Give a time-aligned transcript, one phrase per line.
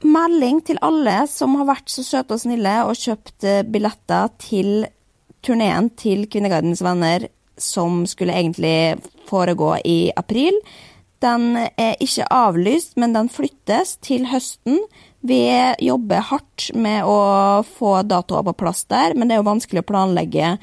[0.00, 4.86] Melding til alle som har vært så søte og snille og kjøpt eh, billetter til
[5.44, 7.26] turneen til Kvinnegardens venner
[7.60, 10.56] som skulle egentlig foregå i april.
[11.20, 14.80] Den er ikke avlyst, men den flyttes til høsten.
[15.20, 15.42] Vi
[15.84, 19.90] jobber hardt med å få datoer på plass der, men det er jo vanskelig å
[19.90, 20.54] planlegge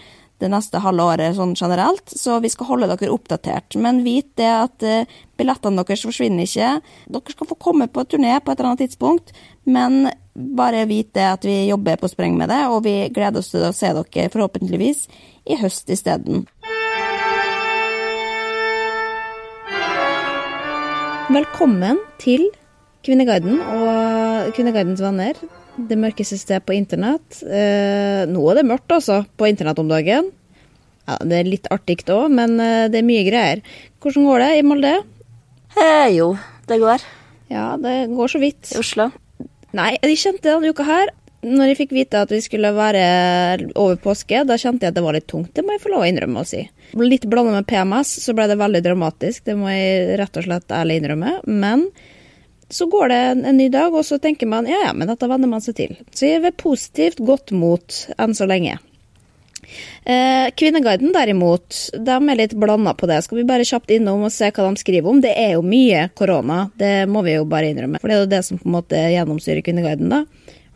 [0.41, 3.77] det neste halve året sånn generelt, så vi skal holde dere oppdatert.
[3.81, 5.09] Men vit det at eh,
[5.39, 6.75] billettene deres forsvinner ikke.
[7.09, 9.33] Dere skal få komme på turné på et eller annet tidspunkt,
[9.65, 13.49] men bare vit det at vi jobber på spreng med det, og vi gleder oss
[13.53, 15.07] til å se dere forhåpentligvis
[15.49, 16.45] i høst isteden.
[21.27, 22.45] Velkommen til
[23.03, 25.39] Kvinneguiden og Kvinneguidens venner.
[25.77, 27.43] Det mørkeste sted på internett.
[27.45, 30.31] Eh, nå er det mørkt, altså, på internett om dagen.
[31.07, 33.61] Ja, Det er litt artig òg, men eh, det er mye greier.
[34.01, 34.95] Hvordan går det i Molde?
[35.77, 36.31] Eh, jo,
[36.67, 37.05] det går.
[37.53, 38.73] Ja, det går så vidt.
[38.73, 39.11] I Oslo.
[39.77, 41.09] Nei, jeg kjente denne uka her
[41.43, 43.01] Når jeg fikk vite at vi skulle være
[43.77, 45.51] over påske, da kjente jeg at det var litt tungt.
[45.53, 46.63] Det må jeg få lov å innrømme å si.
[46.97, 49.43] Litt blanda med PMS, så ble det veldig dramatisk.
[49.45, 51.35] Det må jeg rett og slett ærlig innrømme.
[51.45, 51.85] Men
[52.69, 55.29] så går det en, en ny dag, og så tenker man ja ja, men dette
[55.29, 55.95] venner man seg til.
[56.11, 58.77] Så er ved positivt godt mot enn så lenge.
[60.03, 63.21] Eh, Kvinneguiden derimot, de er litt blanda på det.
[63.25, 65.19] Skal vi bare kjapt innom og se hva de skriver om?
[65.23, 67.99] Det er jo mye korona, det må vi jo bare innrømme.
[68.01, 70.23] For det er jo det som på en måte gjennomsyrer Kvinneguiden, da.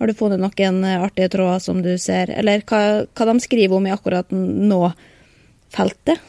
[0.02, 3.86] Har du funnet noen artige tråder som du ser, eller hva, hva de skriver om
[3.86, 6.24] i akkurat nå-feltet?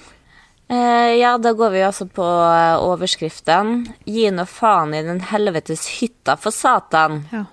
[0.72, 3.72] Eh, ja, da går vi altså på eh, overskriften
[4.09, 7.22] 'Gi nå faen i den helvetes hytta for satan'.
[7.33, 7.44] Ja.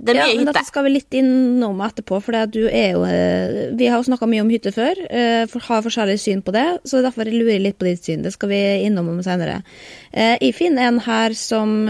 [0.00, 0.52] Det er Ja, mye men hytte.
[0.54, 4.26] dette skal vi litt innom etterpå, for du er jo eh, Vi har jo snakka
[4.30, 7.52] mye om hytte før, eh, for har forskjellig syn på det, så derfor jeg lurer
[7.58, 8.22] jeg litt på ditt syn.
[8.22, 9.62] Det skal vi innom om senere.
[10.14, 11.88] Eh, Jeg finner en her som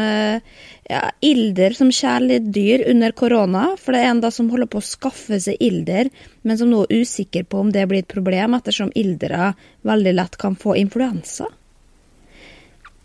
[0.90, 4.86] ja, ilder som kjæledyr under korona, for det er en da som holder på å
[4.88, 6.10] skaffe seg ilder,
[6.42, 9.52] men som nå er usikker på om det blir et problem, ettersom ildere
[9.86, 11.46] veldig lett kan få influensa.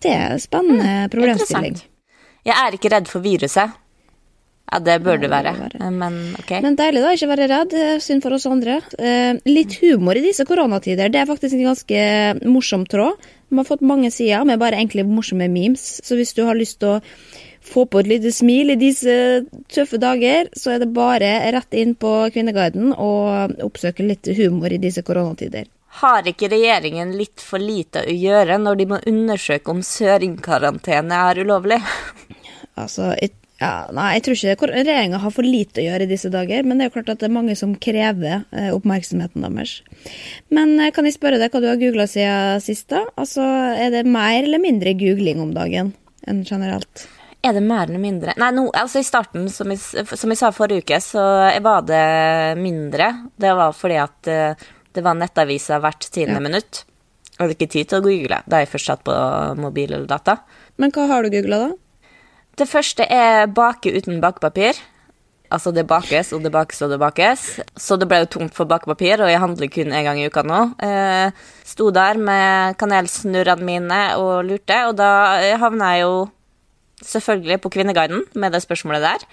[0.01, 1.77] Det er en spennende problemstilling.
[2.45, 3.81] Jeg er ikke redd for viruset.
[4.65, 5.89] Ja, det bør du være, være.
[5.93, 6.51] men ok.
[6.65, 7.73] Men deilig da, ikke være redd.
[7.77, 8.79] eh, Synd for oss andre.
[8.97, 11.11] Eh, litt humor i disse koronatider.
[11.13, 12.01] Det er faktisk en ganske
[12.49, 13.21] morsom tråd.
[13.53, 15.85] Vi har fått mange sider med bare egentlig morsomme memes.
[16.03, 17.01] Så hvis du har lyst til å
[17.65, 19.15] få på et lite smil i disse
[19.73, 24.81] tøffe dager, så er det bare rett inn på Kvinneguiden og oppsøke litt humor i
[24.81, 25.69] disse koronatider.
[26.01, 31.43] Har ikke regjeringen litt for lite å gjøre når de må undersøke om søringkarantene er
[31.45, 31.81] ulovlig?
[32.75, 36.27] Altså, jeg, Ja, nei, jeg tror ikke regjeringa har for lite å gjøre i disse
[36.27, 39.77] dager, men det er jo klart at det er mange som krever eh, oppmerksomheten deres.
[40.51, 43.05] Men eh, kan jeg spørre deg hva du har googla siden sist, da?
[43.15, 43.45] Altså,
[43.79, 45.93] er det mer eller mindre googling om dagen
[46.27, 47.07] enn generelt?
[47.45, 49.77] Er det mer eller mindre Nei, no, altså i starten, som jeg,
[50.09, 51.21] som jeg sa forrige uke, så
[51.61, 53.11] var det mindre.
[53.37, 54.65] Det var fordi at eh,
[54.95, 56.43] det var nettaviser hvert tiende Ja.
[56.47, 56.83] minutt.
[57.35, 59.13] Jeg hadde ikke tid til å google da jeg først satt på
[59.59, 60.37] mobil eller data.
[60.79, 61.71] Men hva har du googla, da?
[62.55, 64.77] Det første er bake uten bakepapir.
[65.51, 67.43] Altså, det bakes og det bakes og det bakes.
[67.77, 70.41] Så det ble jo tomt for bakepapir, og jeg handler kun én gang i uka
[70.47, 70.61] nå.
[70.81, 71.35] Eh,
[71.67, 75.11] sto der med kanelsnurrene mine og lurte, og da
[75.61, 76.15] havna jeg jo
[77.09, 79.27] selvfølgelig på Kvinneguiden med det spørsmålet der.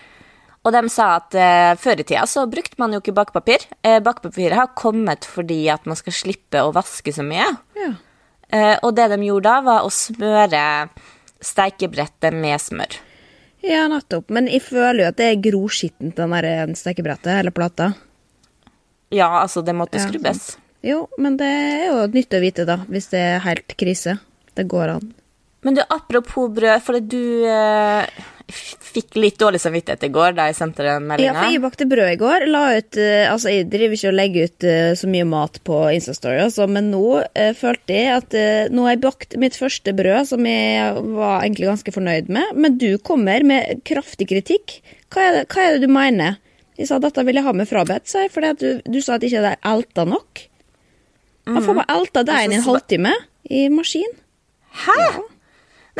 [0.62, 3.64] Og de sa at eh, før i tida så brukte man jo ikke bakepapir.
[3.82, 7.48] Eh, bakepapiret har kommet fordi at man skal slippe å vaske så mye.
[7.78, 7.94] Ja.
[8.52, 10.62] Eh, og det de gjorde da, var å smøre
[11.42, 12.98] steikebrettet med smør.
[13.66, 14.30] Ja, nettopp.
[14.34, 17.92] Men jeg føler jo at det er groskittent, den der eh, stekebrettet, eller plata.
[19.12, 20.56] Ja, altså, det måtte Ja, skrubbes.
[20.82, 24.16] Jo, men det er jo nyttig å vite, da, hvis det er helt krise.
[24.54, 25.10] Det går an.
[25.62, 28.22] Men du, apropos brød, for du eh,
[28.52, 32.10] fikk litt dårlig samvittighet i går da jeg sendte den Ja, for jeg bakte brød
[32.10, 32.46] i går.
[32.50, 35.78] La ut, eh, altså Jeg driver ikke og legger ut eh, så mye mat på
[35.94, 39.94] Instastory, altså, men nå eh, følte jeg at eh, nå har jeg bakt mitt første
[39.96, 42.54] brød, som jeg var egentlig ganske fornøyd med.
[42.58, 44.80] Men du kommer med kraftig kritikk.
[45.14, 46.40] Hva er det, hva er det du mener?
[46.80, 49.26] Jeg sa dette vil jeg ha med frabedt, sa jeg, fordi du, du sa at
[49.28, 50.48] ikke det er elta nok.
[51.52, 53.12] Man får bare elta deigen i en Altså, halvtime
[53.50, 54.18] i maskin.
[54.82, 54.98] Hæ?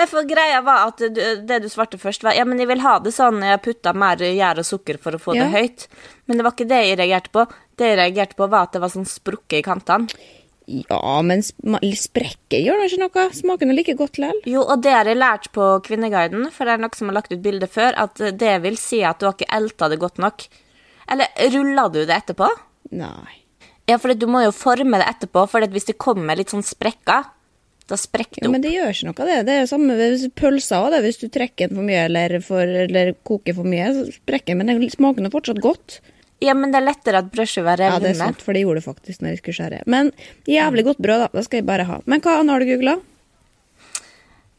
[0.02, 2.80] Nei, for greia var at du, det du svarte først, var ja, men jeg vil
[2.82, 5.44] ha det sånn jeg putta mer gjær og sukker for å få Ja.
[5.46, 5.84] det høyt.
[6.26, 7.44] Men det var ikke det jeg reagerte på.
[7.78, 10.10] Det jeg reagerte på, var at det var sånn sprukke i kantene.
[10.66, 13.26] Ja, men sprekker gjør da ikke noe.
[13.34, 14.42] Smaken er like godt likevel.
[14.50, 17.30] Jo, og det har jeg lært på Kvinneguiden, for det er noen som har lagt
[17.34, 20.48] ut bilde før, at det vil si at du har ikke elta det godt nok.
[21.14, 22.50] Eller rulla du det etterpå?
[22.90, 23.38] Nei.
[23.86, 27.30] Ja, for du må jo forme det etterpå, for hvis det kommer litt sånn sprekker,
[27.92, 29.36] da sprekker det Ja, men det gjør ikke noe, det.
[29.48, 30.96] Det er jo samme med pølser òg.
[31.04, 34.62] Hvis du trekker den for mye eller, for, eller koker for mye, så sprekker den.
[34.62, 36.00] Men den smaker nå fortsatt godt.
[36.42, 38.88] Ja, men det er lettere at brødskiva Ja, det er sant, for det gjorde det
[38.88, 39.82] faktisk når jeg skulle skjære.
[39.92, 40.10] Men
[40.50, 41.28] jævlig godt brød, da.
[41.36, 42.00] Det skal jeg bare ha.
[42.10, 42.96] Men hva annet har du googla?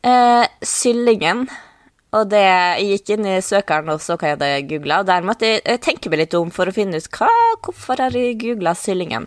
[0.03, 1.47] Eh, Syllingen.
[2.13, 5.25] Og det jeg gikk inn i søkeren og så hva jeg hadde googla, og der
[5.25, 7.31] måtte jeg tenke meg litt om for å finne ut hva,
[7.65, 9.25] hvorfor har jeg googla Syllingen.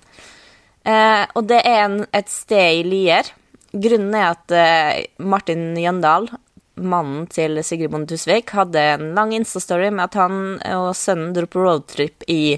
[0.87, 3.32] Eh, og det er en, et sted i Lier.
[3.76, 6.31] Grunnen er at eh, Martin Jøndal,
[6.76, 10.37] mannen til Sigrid Bonde Tusvik, hadde en lang Insta-story med at han
[10.76, 12.56] og sønnen dro på roadtrip i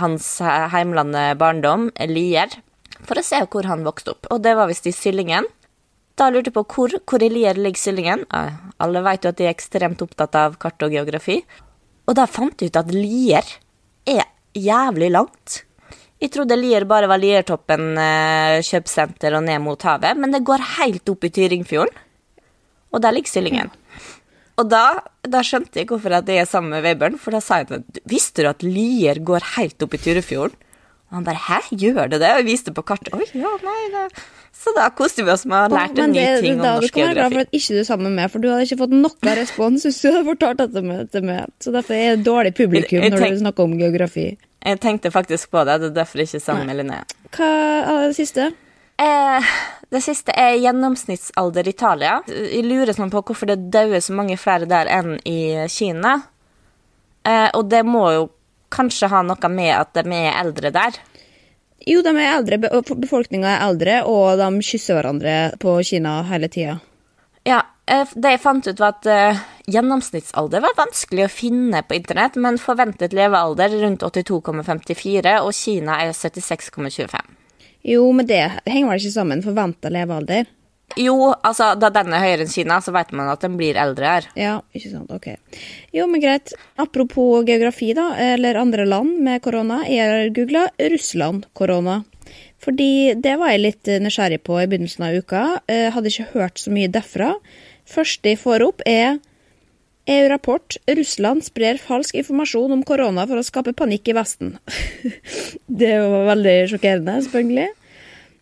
[0.00, 0.26] hans
[0.72, 2.52] heimlande barndom, Lier,
[3.06, 4.28] for å se hvor han vokste opp.
[4.34, 5.48] Og det var visst i Syllingen.
[6.18, 8.26] Da lurte jeg på hvor, hvor i Lier ligger Syllingen.
[8.82, 11.40] Alle vet jo at de er ekstremt opptatt av kart og geografi.
[12.08, 13.54] Og da fant jeg ut at Lier
[14.08, 14.26] er
[14.56, 15.62] jævlig langt.
[16.18, 20.64] Jeg trodde Lier bare var Liertoppen eh, kjøpesenter og ned mot havet, men det går
[20.78, 22.06] helt opp i Tyringfjorden.
[22.88, 23.70] Og der ligger Syllingen.
[24.58, 24.84] Og da,
[25.22, 28.00] da skjønte jeg hvorfor at jeg er sammen med Vebjørn, for da sa jeg at
[28.10, 30.56] visste du at Lier går helt opp i Tyrifjorden?
[31.08, 32.32] Og han bare hæ, gjør det det?
[32.34, 33.14] Og jeg viste på kartet.
[33.16, 34.24] Oi, ja, nei, det.
[34.58, 36.82] Så da koste vi oss med å ha lært en ny ting om da, du
[36.82, 37.46] norsk kan være glad for geografi.
[37.46, 40.08] at ikke du er sammen med for du hadde ikke fått noe respons hvis du
[40.10, 41.54] hadde fortalt dette med.
[41.62, 44.26] Så derfor er jeg et dårlig publikum når du snakker om geografi.
[44.64, 47.04] Jeg tenkte faktisk på det, det er derfor jeg ikke sang med Linnea.
[47.34, 47.50] Hva
[47.84, 48.48] er det siste?
[48.98, 49.52] Eh,
[49.94, 52.16] det siste er gjennomsnittsalder i Italia.
[52.26, 56.16] Jeg lurer sånn på hvorfor det dauer så mange flere der enn i Kina.
[57.22, 58.26] Eh, og det må jo
[58.74, 60.98] kanskje ha noe med at de er eldre der.
[61.86, 62.58] Jo, de er eldre,
[62.90, 66.80] befolkninga er eldre, og de kysser hverandre på Kina hele tida.
[67.48, 71.98] Ja, eh, det jeg fant ut var at eh, gjennomsnittsalder var vanskelig å finne på
[71.98, 77.34] internett, men forventet levealder rundt 82,54, og Kina er 76,25.
[77.88, 79.44] Jo, men det henger vel ikke sammen.
[79.44, 80.48] Forventa levealder.
[80.96, 84.08] Jo, altså, da den er høyere enn Kina, så vet man at den blir eldre
[84.08, 84.28] her.
[84.38, 85.12] Ja, ikke sant.
[85.14, 85.28] Ok.
[85.94, 86.54] Jo, men greit.
[86.80, 89.82] Apropos geografi, da, eller andre land med korona.
[89.86, 92.00] Jeg har googla Russland-korona.
[92.64, 95.42] Fordi det var jeg litt nysgjerrig på i begynnelsen av uka.
[95.70, 97.34] Jeg hadde ikke hørt så mye derfra.
[97.88, 99.20] Første jeg får opp, er
[100.08, 100.78] EU-rapport.
[100.98, 104.54] Russland sprer falsk informasjon om korona for å skape panikk i Vesten.
[105.82, 107.68] det var veldig sjokkerende, selvfølgelig.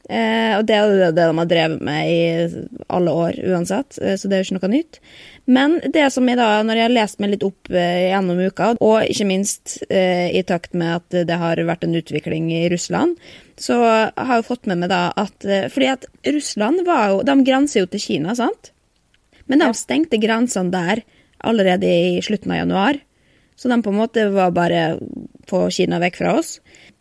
[0.06, 4.14] Eh, og det er jo det de har drevet med i alle år uansett, eh,
[4.14, 5.00] så det er jo ikke noe nytt.
[5.46, 8.72] Men det som jeg da, når jeg har lest meg litt opp eh, gjennom uka,
[8.82, 13.14] og ikke minst eh, i takt med at det har vært en utvikling i Russland,
[13.58, 17.36] så har jeg fått med meg da at eh, Fordi at Russland var jo De
[17.40, 18.68] grenser jo til Kina, sant?
[19.48, 21.00] Men de stengte grensene der
[21.38, 23.00] allerede i slutten av januar.
[23.56, 24.98] Så de på en måte var bare
[25.48, 26.58] få Kina vekk fra oss.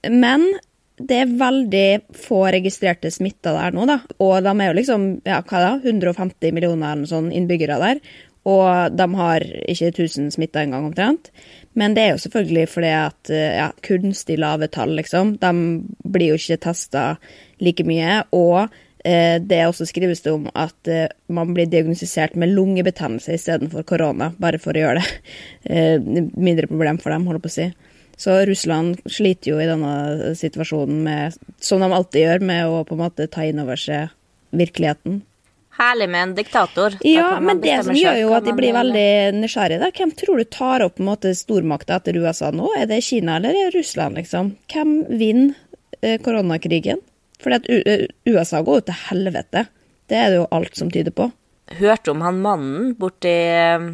[0.10, 0.48] Men
[0.96, 4.00] det er veldig få registrerte smitta der nå, da.
[4.24, 8.00] Og de er jo liksom ja, hva da, 150 millioner sånn innbyggere der.
[8.46, 11.32] Og de har ikke 1000 smitta engang, omtrent.
[11.74, 15.36] Men det er jo selvfølgelig fordi at ja, kunstig lave tall, liksom.
[15.42, 15.52] De
[16.06, 17.06] blir jo ikke testa
[17.60, 18.22] like mye.
[18.38, 18.84] Og eh,
[19.42, 24.58] det også skrives det om at eh, man blir diagnostisert med lungebetennelse istedenfor korona, bare
[24.62, 25.12] for å gjøre det
[25.76, 27.70] eh, mindre problem for dem, holder på å si.
[28.18, 32.96] Så Russland sliter jo i denne situasjonen med, som de alltid gjør, med å på
[32.96, 34.14] en måte ta inn over seg
[34.56, 35.20] virkeligheten.
[35.76, 36.94] Herlig med en diktator.
[37.04, 39.90] Ja, men det som gjør jo at de blir veldig nysgjerrige, da.
[39.92, 42.70] Hvem tror du tar opp på en måte stormakta etter USA nå?
[42.80, 44.54] Er det Kina eller er det Russland, liksom?
[44.72, 45.52] Hvem vinner
[46.00, 47.04] eh, koronakrigen?
[47.46, 49.68] Fordi at eh, USA går jo til helvete.
[50.10, 51.30] Det er det jo alt som tyder på.
[51.78, 53.34] Hørte om han mannen borti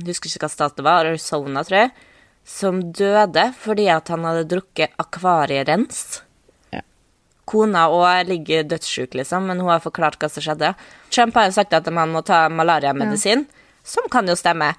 [0.03, 1.91] Husker ikke hva stat det var, Arizona, tror jeg.
[2.47, 6.21] Som døde fordi at han hadde drukket akvarierens.
[6.73, 6.81] Ja.
[7.47, 10.73] Kona òg ligger dødssjuk, liksom, men hun har forklart hva som skjedde.
[11.13, 13.45] Trump har jo sagt at man må ta malariamedisin,
[13.83, 14.73] som kan jo stemme.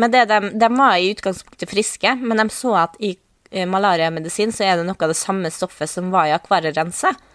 [0.00, 3.16] Men det de, de var i utgangspunktet friske, men de så at i
[3.50, 7.28] eh, malariamedisin så er det noe av det samme stoffet som var i akvarierenset.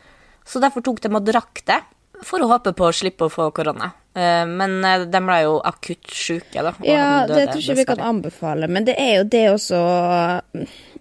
[0.47, 1.81] Så derfor tok de og drakk det,
[2.25, 3.91] for å håpe på å slippe å få korona.
[4.17, 6.73] Eh, Men eh, de ble jo akutt syke, da.
[6.87, 9.81] Ja, døde, det tror ikke vi kan anbefale, men det er jo det også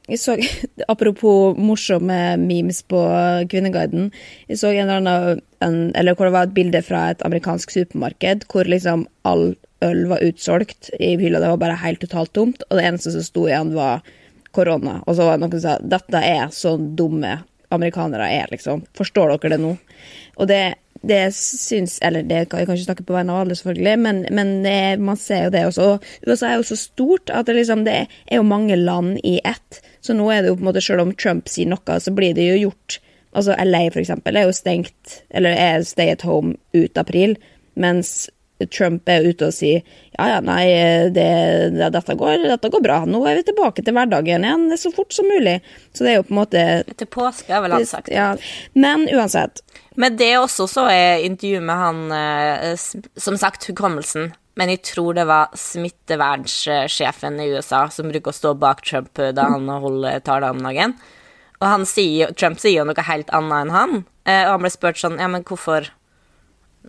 [0.07, 0.37] jeg så,
[0.93, 3.01] Apropos morsomme memes på
[3.51, 4.11] Kvinneguiden.
[4.51, 7.73] Jeg så en eller annen en, Eller hvor det var et bilde fra et amerikansk
[7.75, 11.41] supermarked hvor liksom all øl var utsolgt i hylla.
[11.43, 14.05] Det var bare helt totalt tomt, og det eneste som sto igjen, var
[14.57, 15.01] korona.
[15.05, 17.39] Og så var det noen som sa dette er så dumme
[17.77, 18.85] amerikanere er, liksom.
[18.97, 19.77] Forstår dere det nå?
[20.37, 20.61] Og det,
[21.07, 24.53] det syns Eller det jeg kan ikke snakke på vegne av alle, selvfølgelig, men, men
[24.67, 25.89] det, man ser jo det også.
[25.95, 29.39] Og USA er jo så stort at det, liksom, det er jo mange land i
[29.45, 29.83] ett.
[30.01, 32.37] Så nå er det jo på en måte, selv om Trump sier noe, så blir
[32.37, 33.01] det jo gjort
[33.37, 37.35] Altså LA, for eksempel, er jo stengt, eller er stay at home ut april,
[37.77, 38.31] mens
[38.73, 39.83] Trump er ute og sier
[40.17, 40.63] ja, ja, nei,
[41.13, 41.27] det,
[41.77, 43.03] det, dette, går, dette går bra.
[43.05, 45.59] Nå er vi tilbake til hverdagen igjen så fort som mulig.
[45.93, 46.63] Så det er jo på en måte
[46.97, 48.09] Til påske, har vel han sagt.
[48.09, 48.31] ja.
[48.73, 49.61] Men uansett.
[50.01, 52.75] Men det også så er intervju med han, eh,
[53.21, 54.33] som sagt, hukommelsen.
[54.57, 59.33] Men jeg tror det var smittevernssjefen i USA som bruker å stå bak Trump eh,
[59.37, 60.97] da han holder tale om dagen.
[61.61, 63.95] Og han sier, Trump sier jo noe helt annet enn han.
[64.29, 65.89] Eh, Og han ble spurt sånn, ja, men hvorfor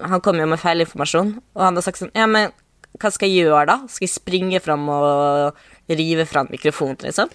[0.01, 1.35] Han kom jo med feil informasjon.
[1.57, 2.51] Og han har sagt sånn, ja, men
[2.97, 3.77] hva skal jeg gjøre da?
[3.91, 5.57] Skal jeg springe fram og
[5.89, 6.25] rive
[7.05, 7.31] liksom?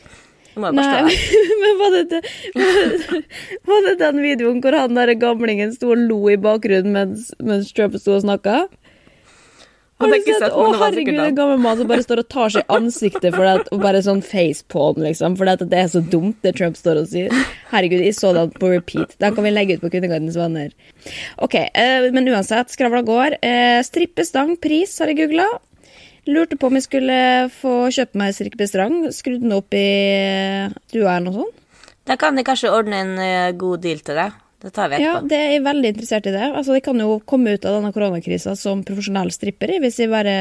[0.52, 1.14] Det må jeg bare Nei,
[1.62, 2.20] men var det, det,
[3.70, 7.72] var det den videoen hvor han der gamlingen sto og lo i bakgrunnen mens, mens
[7.72, 8.66] Trump sto og snakka?
[10.02, 10.38] Har har du sett?
[10.42, 13.28] sett, Å, det herregud, en gammel mann som bare står og tar seg i ansiktet
[13.36, 15.36] for det, og bare sånn facepalm, liksom.
[15.40, 17.34] For det er så dumt, det Trump står og sier.
[17.72, 19.16] Herregud, jeg så det på repeat.
[19.22, 20.74] Den kan vi legge ut på Kvinnegardens venner.
[21.42, 23.38] Ok, eh, men uansett, skravla går.
[23.40, 25.48] Eh, strippestang, pris, har jeg googla.
[26.30, 27.16] Lurte på om jeg skulle
[27.50, 29.00] få kjøpt meg strippestang.
[29.14, 29.88] Skrudd den opp i
[30.92, 31.58] dueren og noe sånt.
[32.06, 34.38] Da kan de kanskje ordne en eh, god deal til deg.
[34.62, 35.28] Det tar vi Ja, etterpå.
[35.32, 36.44] det er jeg veldig interessert i det.
[36.54, 40.36] Altså, Jeg kan jo komme ut av denne koronakrisa som profesjonell stripper hvis jeg bare,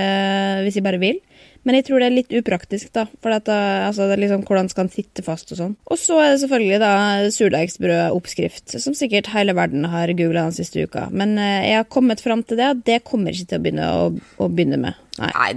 [0.65, 1.17] hvis jeg bare vil.
[1.65, 3.03] Men jeg tror det er litt upraktisk, da.
[3.21, 3.53] For dette,
[3.85, 5.75] altså, det liksom hvordan skal en sitte fast og sånn.
[5.93, 6.93] Og så er det selvfølgelig da
[7.29, 11.07] surdeigsbrødoppskrift, som sikkert hele verden har googla den siste uka.
[11.13, 13.89] Men eh, jeg har kommet fram til det, og det kommer ikke til å begynne,
[13.93, 14.07] å,
[14.41, 14.97] å begynne med.
[15.21, 15.31] Nei.
[15.37, 15.51] Nei,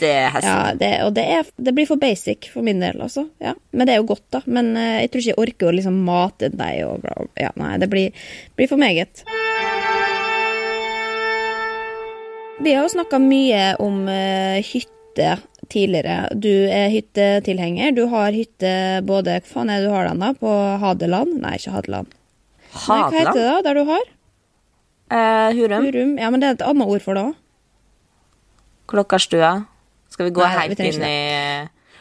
[0.00, 0.50] det er hesten.
[0.50, 3.26] Ja, det, og det, er, det blir for basic for min del, altså.
[3.42, 3.54] Ja.
[3.72, 4.42] Men det er jo godt, da.
[4.46, 7.32] Men eh, jeg tror ikke jeg orker å liksom mate deg og bla, bla.
[7.48, 8.28] Ja, nei, det blir,
[8.58, 9.24] blir for meget.
[12.58, 15.36] Vi har jo snakka mye om uh, hytte
[15.70, 16.32] tidligere.
[16.34, 17.92] Du er hyttetilhenger.
[17.94, 18.72] Du har hytte
[19.06, 20.32] både Hva faen er det du har den, da?
[20.38, 21.36] På Hadeland?
[21.42, 22.14] Nei, ikke Hadeland.
[22.74, 24.08] Nei, hva heter det da, der du har?
[25.08, 25.86] Uh, Hurum?
[25.86, 26.16] Hurum?
[26.20, 27.36] Ja, men det er et annet ord for det òg.
[28.88, 29.52] Klokkarstua?
[30.08, 31.18] Skal vi gå Nei, helt vi inn i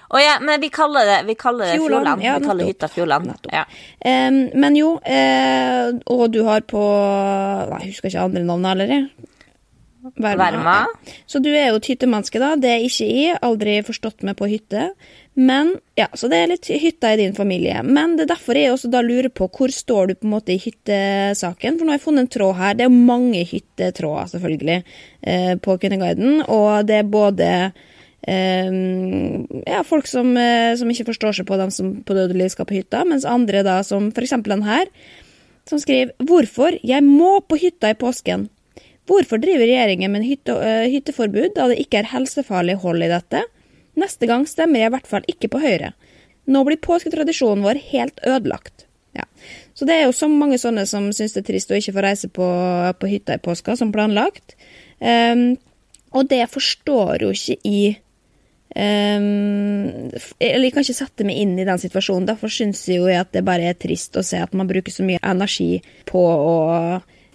[0.08, 2.24] Å ja, men vi kaller det, vi kaller det Fjordland.
[2.24, 3.34] Ja, vi kaller hytta Fjordland.
[3.52, 3.66] Ja.
[4.00, 6.84] Um, men jo, eh, og du har på
[7.74, 8.94] Nei, jeg husker ikke andre navn heller.
[10.16, 10.46] Verma.
[10.46, 10.76] Verma.
[10.88, 11.14] Ja.
[11.26, 12.54] Så du er jo et hyttemenneske, da.
[12.60, 13.40] Det er ikke jeg.
[13.44, 14.92] Aldri forstått meg på hytte.
[15.38, 17.82] Men, ja, Så det er litt hytta i din familie.
[17.84, 20.56] Men det er derfor jeg også da lurer på hvor står du på en måte
[20.56, 21.78] i hyttesaken.
[21.78, 22.80] For nå har jeg funnet en tråd her.
[22.80, 24.80] Det er mange hyttetråder, selvfølgelig,
[25.22, 26.42] eh, på Kvinneguiden.
[26.48, 27.52] Og det er både
[28.26, 32.80] ja, folk som, eh, som ikke forstår seg på dem som på dødelig skal på
[32.80, 34.88] hytta, mens andre da, som eksempel den her,
[35.70, 36.80] som skriver 'Hvorfor?
[36.84, 38.50] Jeg må på hytta i påsken'.
[39.06, 43.44] Hvorfor driver regjeringen med hytte, øh, hytteforbud da det ikke er helsefarlig hold i dette?
[43.96, 45.94] Neste gang stemmer jeg i hvert fall ikke på Høyre.
[46.48, 48.86] Nå blir påsketradisjonen vår helt ødelagt.
[49.16, 49.24] Ja.
[49.74, 52.04] Så det er jo så mange sånne som syns det er trist å ikke få
[52.04, 52.48] reise på,
[53.00, 54.56] på hytta i påska som planlagt.
[55.00, 55.58] Um,
[56.12, 57.98] og det forstår jo ikke i
[58.78, 60.08] um,
[60.40, 62.28] Eller jeg kan ikke sette meg inn i den situasjonen.
[62.30, 65.06] Derfor syns jeg jo at det bare er trist å se at man bruker så
[65.08, 66.58] mye energi på å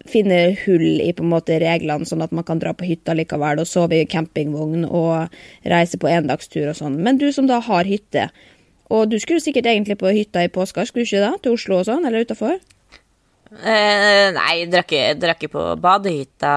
[0.09, 3.63] finne hull i på en måte reglene, sånn at man kan dra på hytta likevel
[3.63, 5.35] og sove i campingvogn og
[5.69, 6.99] reise på endagstur og sånn.
[7.05, 8.29] Men du som da har hytte,
[8.93, 11.43] og du skulle sikkert egentlig på hytta i påska, skulle du ikke det?
[11.45, 12.59] Til Oslo og sånn, eller utafor?
[13.53, 16.53] Eh, nei, drakk, ikke på badehytta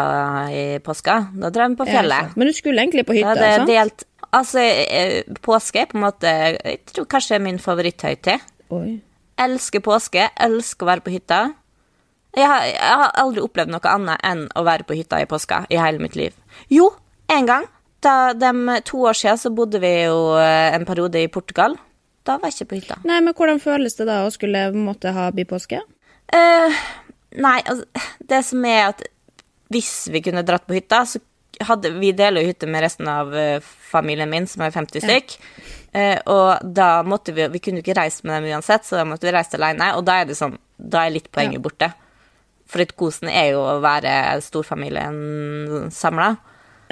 [0.56, 1.18] i påska.
[1.42, 2.32] Da drar vi på fjellet.
[2.32, 3.72] Ja, Men du skulle egentlig på hytta, da sant?
[3.72, 8.44] Delt, altså, eh, påske er på en måte Jeg tror kanskje er min favoritthøytid.
[8.75, 8.98] Oi.
[9.42, 11.39] Elsker påske, elsker å være på hytta.
[12.36, 15.63] Jeg har, jeg har aldri opplevd noe annet enn å være på hytta i påska
[15.72, 16.36] i hele mitt liv.
[16.72, 16.92] Jo,
[17.32, 17.68] en gang.
[18.04, 18.51] Da, de
[18.86, 21.77] to år siden så bodde vi jo eh, en periode i Portugal.
[22.25, 23.00] Da var jeg ikke på hytta.
[23.08, 25.80] Nei, men hvordan føles det da å skulle måtte ha bypåske?
[26.34, 26.77] Uh,
[27.38, 29.04] nei, altså, det som er at
[29.74, 31.22] hvis vi kunne dratt på hytta, så
[31.63, 33.59] hadde Vi deler jo hytte med resten av eh,
[33.91, 35.38] familien min, som er 50 stykk.
[35.95, 39.05] Eh, og da måtte vi Vi kunne jo ikke reist med dem uansett, så da
[39.07, 39.93] måtte vi reise alene.
[39.95, 41.93] Og da er det sånn Da er litt poenget borte.
[42.67, 46.33] For kosen er jo å være storfamilien samla.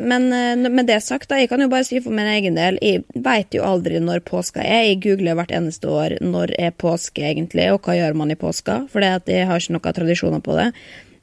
[0.01, 2.79] Men eh, med det sagt, da, jeg kan jo bare si for min egen del,
[2.81, 4.87] jeg veit jo aldri når påska er.
[4.89, 8.83] Jeg googler hvert eneste år når er påske egentlig, og hva gjør man i påska?
[8.93, 10.71] For jeg har ikke noen tradisjoner på det.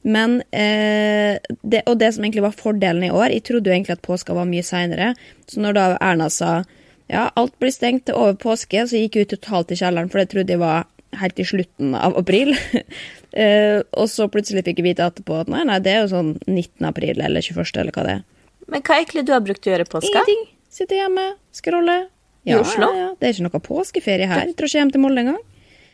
[0.01, 3.97] Men, eh, det, Og det som egentlig var fordelen i år, jeg trodde jo egentlig
[3.97, 5.13] at påska var mye seinere.
[5.47, 6.63] Så når da Erna sa
[7.11, 10.21] ja, alt blir stengt til over påske, så gikk jeg ut totalt i kjelleren, for
[10.21, 10.87] det trodde jeg var
[11.19, 12.53] helt i slutten av april.
[13.43, 16.31] eh, og så plutselig fikk jeg vite etterpå at nei, nei, det er jo sånn
[16.47, 16.87] 19.
[16.87, 18.23] april eller 21., eller hva det er.
[18.71, 20.13] Men hva egentlig du har brukt å gjøre i påska?
[20.13, 20.47] Ingenting.
[20.71, 21.99] Sitte hjemme, scrolle.
[22.47, 22.87] I Oslo?
[22.89, 23.09] Ja, ja.
[23.19, 24.47] Det er ikke noe påskeferie her.
[24.47, 25.41] Jeg tror ikke jeg hjem til Molde engang.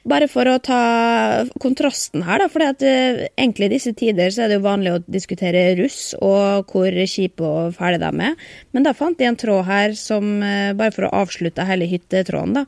[0.07, 0.81] Bare for å ta
[1.59, 2.47] kontrasten her, da.
[2.51, 6.71] For uh, egentlig i disse tider så er det jo vanlig å diskutere russ og
[6.71, 8.37] hvor kjipe og fæle de er.
[8.71, 12.61] Men da fant de en tråd her som, uh, bare for å avslutte hele hyttetråden,
[12.61, 12.65] da.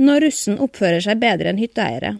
[0.00, 2.14] Når russen oppfører seg bedre enn hytteeiere.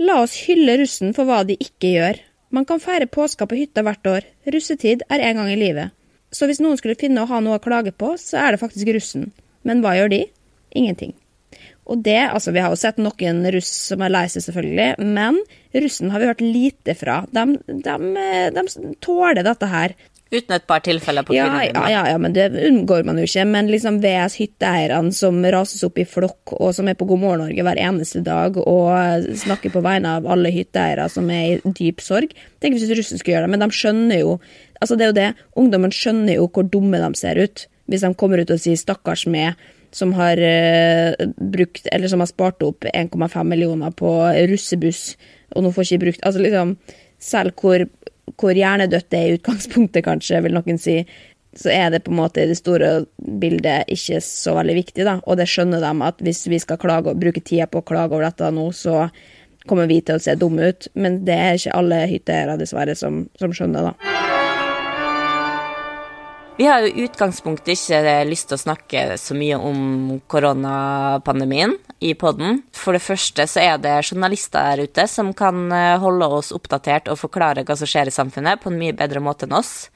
[0.00, 2.20] La oss hylle russen for hva de ikke gjør.
[2.54, 4.28] Man kan feire påska på hytta hvert år.
[4.50, 5.96] Russetid er en gang i livet.
[6.34, 8.92] Så hvis noen skulle finne å ha noe å klage på, så er det faktisk
[8.96, 9.30] russen.
[9.64, 10.24] Men hva gjør de?
[10.74, 11.14] Ingenting.
[11.84, 15.40] Og det, altså Vi har jo sett noen russ som er lei seg, selvfølgelig, men
[15.74, 17.22] russen har vi hørt lite fra.
[17.34, 17.96] De, de,
[18.56, 18.66] de
[19.04, 19.96] tåler dette her.
[20.34, 21.84] Uten et par tilfeller på ja, kvinner.
[21.84, 23.44] Ja, ja, ja, men det unngår man jo ikke.
[23.46, 27.44] Men liksom VS hytteeierne som rases opp i flokk, og som er på God morgen
[27.44, 32.02] Norge hver eneste dag og snakker på vegne av alle hytteeiere som er i dyp
[32.02, 32.32] sorg.
[32.64, 34.38] Tenk hvis russen skulle gjøre det, men de skjønner jo
[34.82, 35.44] Altså, det er jo det.
[35.56, 39.26] Ungdommen skjønner jo hvor dumme de ser ut hvis de kommer ut og sier 'stakkars
[39.28, 39.56] meg',
[39.94, 44.10] som har uh, brukt, eller som har spart opp 1,5 millioner på
[44.50, 45.04] russebuss,
[45.54, 46.74] og nå får ikke brukt Altså liksom,
[47.22, 47.86] selv hvor,
[48.40, 50.98] hvor hjernedødt det er i utgangspunktet, kanskje, vil noen si,
[51.54, 55.18] så er det på en måte i det store bildet ikke så veldig viktig, da.
[55.22, 58.26] Og det skjønner de at hvis vi skal klage bruke tida på å klage over
[58.26, 59.06] dette nå, så
[59.68, 60.90] kommer vi til å se dumme ut.
[60.98, 64.33] Men det er ikke alle hytteeiere, dessverre, som, som skjønner, da.
[66.56, 69.78] Vi har jo utgangspunktet ikke lyst til å snakke så mye om
[70.30, 72.60] koronapandemien i poden.
[72.70, 77.10] For det første så er det journalister der ute som kan eh, holde oss oppdatert
[77.10, 79.88] og forklare hva som skjer i samfunnet på en mye bedre måte enn oss.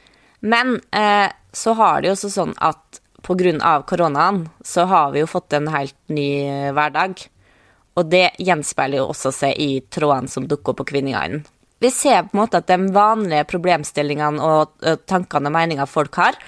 [0.42, 3.76] Men eh, så har det jo også sånn at pga.
[3.86, 7.22] koronaen så har vi jo fått en helt ny eh, hverdag.
[7.94, 11.46] Og det gjenspeiler jo også seg i trådene som dukker opp på Kvinneguiden
[11.78, 14.72] vi ser på en måte at de vanlige problemstillingene og
[15.06, 16.38] tankene og meninger folk har,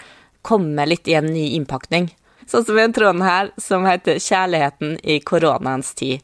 [0.42, 2.10] kommer litt i en ny innpakning.
[2.50, 6.20] Sånn som en tråden her som heter 'Kjærligheten i koronaens tid'.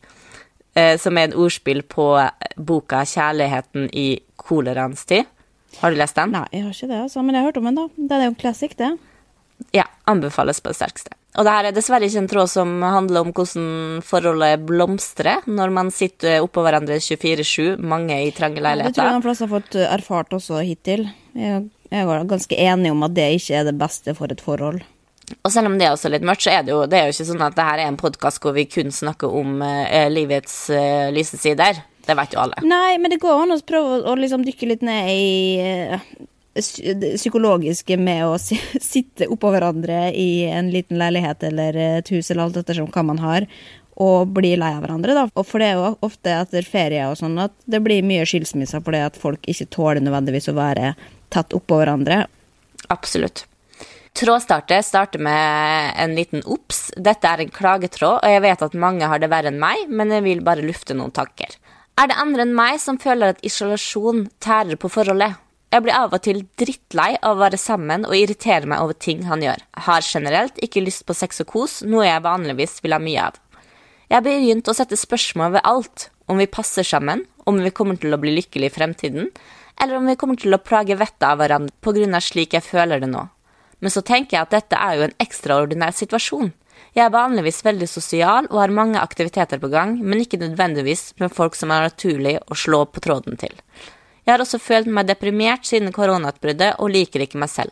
[0.75, 5.27] Eh, som er en ordspill på boka 'Kjærligheten i koleraens tid'.
[5.79, 6.33] Har du lest den?
[6.33, 7.89] Nei, jeg har ikke det, altså, men jeg har hørt om den, da.
[7.97, 8.99] Det er jo en classic, det.
[9.75, 11.17] Ja, anbefales på det sterkeste.
[11.37, 15.73] Og det her er dessverre ikke en tråd som handler om hvordan forholdet blomstrer når
[15.77, 18.95] man sitter oppå hverandre 24-7, mange i trange leiligheter.
[18.95, 21.09] det tror jeg de fleste har fått eh, erfart også hittil.
[21.37, 24.81] Jeg, er ganske enig om at det ikke er det beste for et forhold.
[25.43, 27.17] Og selv om det er også litt mørkt, så er det jo, det er jo
[27.17, 30.55] ikke sånn at det her er en podkast hvor vi kun snakker om uh, livets
[30.71, 31.83] uh, lyse sider.
[32.07, 32.63] Det vet jo alle.
[32.63, 36.07] Nei, men det går an å prøve å, liksom dykke litt ned i uh,
[36.57, 38.37] psykologiske med å
[38.93, 43.21] sitte oppå hverandre i en liten leilighet eller et hus eller alt ettersom hva man
[43.23, 43.49] har,
[43.97, 45.25] og bli lei av hverandre, da.
[45.33, 48.83] Og for det er jo ofte etter ferie og sånn at det blir mye skilsmisser
[48.85, 50.93] fordi at folk ikke tåler nødvendigvis å være
[51.33, 52.27] tatt oppå hverandre.
[52.93, 53.47] Absolutt.
[54.17, 56.91] Trådstarter starter med en liten obs.
[56.97, 60.13] Dette er en klagetråd, og jeg vet at mange har det verre enn meg, men
[60.15, 61.57] jeg vil bare lufte noen tanker.
[62.01, 65.37] Er det andre enn meg som føler at isolasjon tærer på forholdet?
[65.75, 69.25] Jeg blir av og til drittlei av å være sammen og irritere meg over ting
[69.27, 69.65] han gjør.
[69.89, 73.41] Har generelt ikke lyst på sex og kos, noe jeg vanligvis vil ha mye av.
[74.07, 77.99] Jeg har begynt å sette spørsmål ved alt, om vi passer sammen, om vi kommer
[77.99, 79.33] til å bli lykkelige i fremtiden,
[79.83, 82.65] eller om vi kommer til å plage vettet av hverandre på grunn av slik jeg
[82.65, 83.27] føler det nå.
[83.83, 86.55] Men så tenker jeg at dette er jo en ekstraordinær situasjon.
[86.97, 91.35] Jeg er vanligvis veldig sosial og har mange aktiviteter på gang, men ikke nødvendigvis med
[91.35, 93.53] folk som er naturlig å slå på tråden til.
[94.27, 97.71] Jeg har også følt meg deprimert siden koronautbruddet og liker ikke meg selv.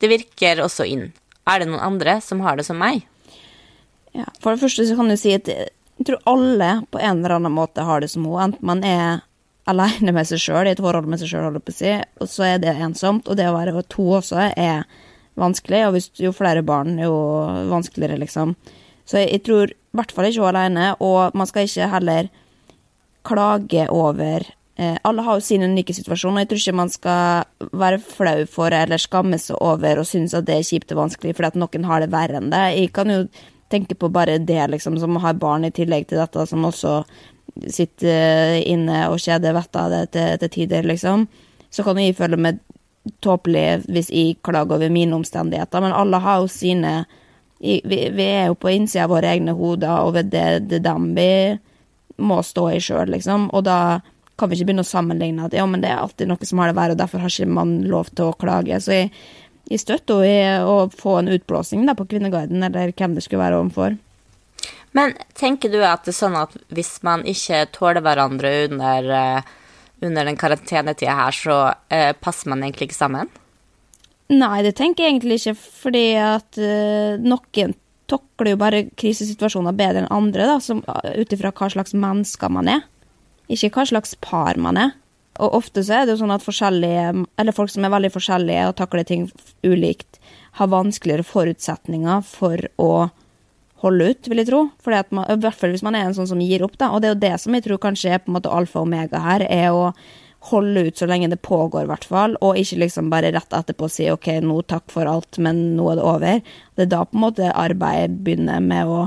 [0.00, 1.10] Det virker også inn.
[1.44, 3.04] Er det noen andre som har det som meg?
[4.16, 7.36] Ja, for det første så kan du si at jeg tror alle på en eller
[7.36, 8.54] annen måte har det som henne.
[8.54, 9.20] Enten man er
[9.70, 12.74] alene med seg sjøl, i et forhold med seg sjøl, si, og så er det
[12.74, 13.28] ensomt.
[13.28, 14.88] Og det å være to også er
[15.40, 17.14] vanskelig, og hvis, jo flere barn, jo
[17.70, 18.56] vanskeligere, liksom.
[19.04, 22.30] Så jeg, jeg tror i hvert fall ikke hun alene, og man skal ikke heller
[23.24, 28.00] klage over Alle har jo sin unike situasjon, og jeg tror ikke man skal være
[28.02, 31.52] flau for eller skamme seg over og synes at det er kjipt og vanskelig fordi
[31.52, 32.64] at noen har det verre enn det.
[32.74, 33.20] Jeg kan jo
[33.70, 36.96] tenke på bare det, liksom, som har barn i tillegg til dette, som også
[37.70, 41.28] sitter inne og kjeder vettet av det til, til tider, liksom.
[41.70, 42.58] Så kan jeg føle meg
[43.22, 47.04] tåpelig hvis jeg klager over mine omstendigheter, men alle har jo sine
[47.64, 51.30] vi, vi er jo på innsida av våre egne hoder over det, det dem vi
[52.20, 53.48] må stå i sjøl, liksom.
[53.54, 53.78] Og da
[54.38, 56.70] kan vi ikke begynne å sammenligne at ja, men det er alltid noe som har
[56.70, 58.80] det verre, og derfor har ikke man lov til å klage.
[58.82, 59.10] Så jeg,
[59.70, 63.60] jeg støtter henne å få en utblåsning da, på Kvinneguiden, eller hvem det skulle være
[63.62, 63.98] overfor.
[64.94, 69.60] Men tenker du at det er sånn at hvis man ikke tåler hverandre under uh
[70.04, 71.56] under den karantenetida her, så
[71.88, 73.30] eh, passer man egentlig ikke sammen?
[74.32, 77.74] Nei, det tenker jeg egentlig ikke, fordi at eh, noen
[78.10, 82.84] takler jo bare krisesituasjoner bedre enn andre, da, ut ifra hva slags mennesker man er,
[83.52, 84.94] ikke hva slags par man er.
[85.42, 88.68] Og ofte så er det jo sånn at forskjellige, eller folk som er veldig forskjellige
[88.70, 89.26] og takler ting
[89.66, 90.20] ulikt,
[90.60, 92.90] har vanskeligere forutsetninger for å
[93.84, 94.60] holde ut, vil jeg tro.
[94.84, 96.92] Fordi at man, I hvert fall hvis man er en sånn som gir opp, da.
[96.94, 98.86] Og det er jo det som jeg tror kanskje er på en måte alfa og
[98.86, 99.88] omega her, er å
[100.50, 102.38] holde ut så lenge det pågår, i hvert fall.
[102.44, 105.98] Og ikke liksom bare rett etterpå si OK, nå takk for alt, men nå er
[105.98, 106.56] det over.
[106.76, 109.06] Det er da på en måte arbeidet begynner med å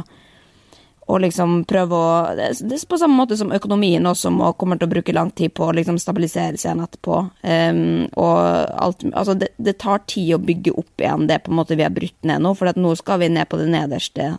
[1.08, 4.90] og liksom prøve å Det er på samme måte som økonomien også må, kommer til
[4.90, 7.20] å bruke lang tid på å liksom stabilisere seg igjen etterpå.
[7.44, 8.40] Um, og
[8.84, 11.86] alt Altså, det, det, tar tid å bygge opp igjen det på en måte vi
[11.88, 14.34] har brutt ned nå, for nå skal vi ned på det nederste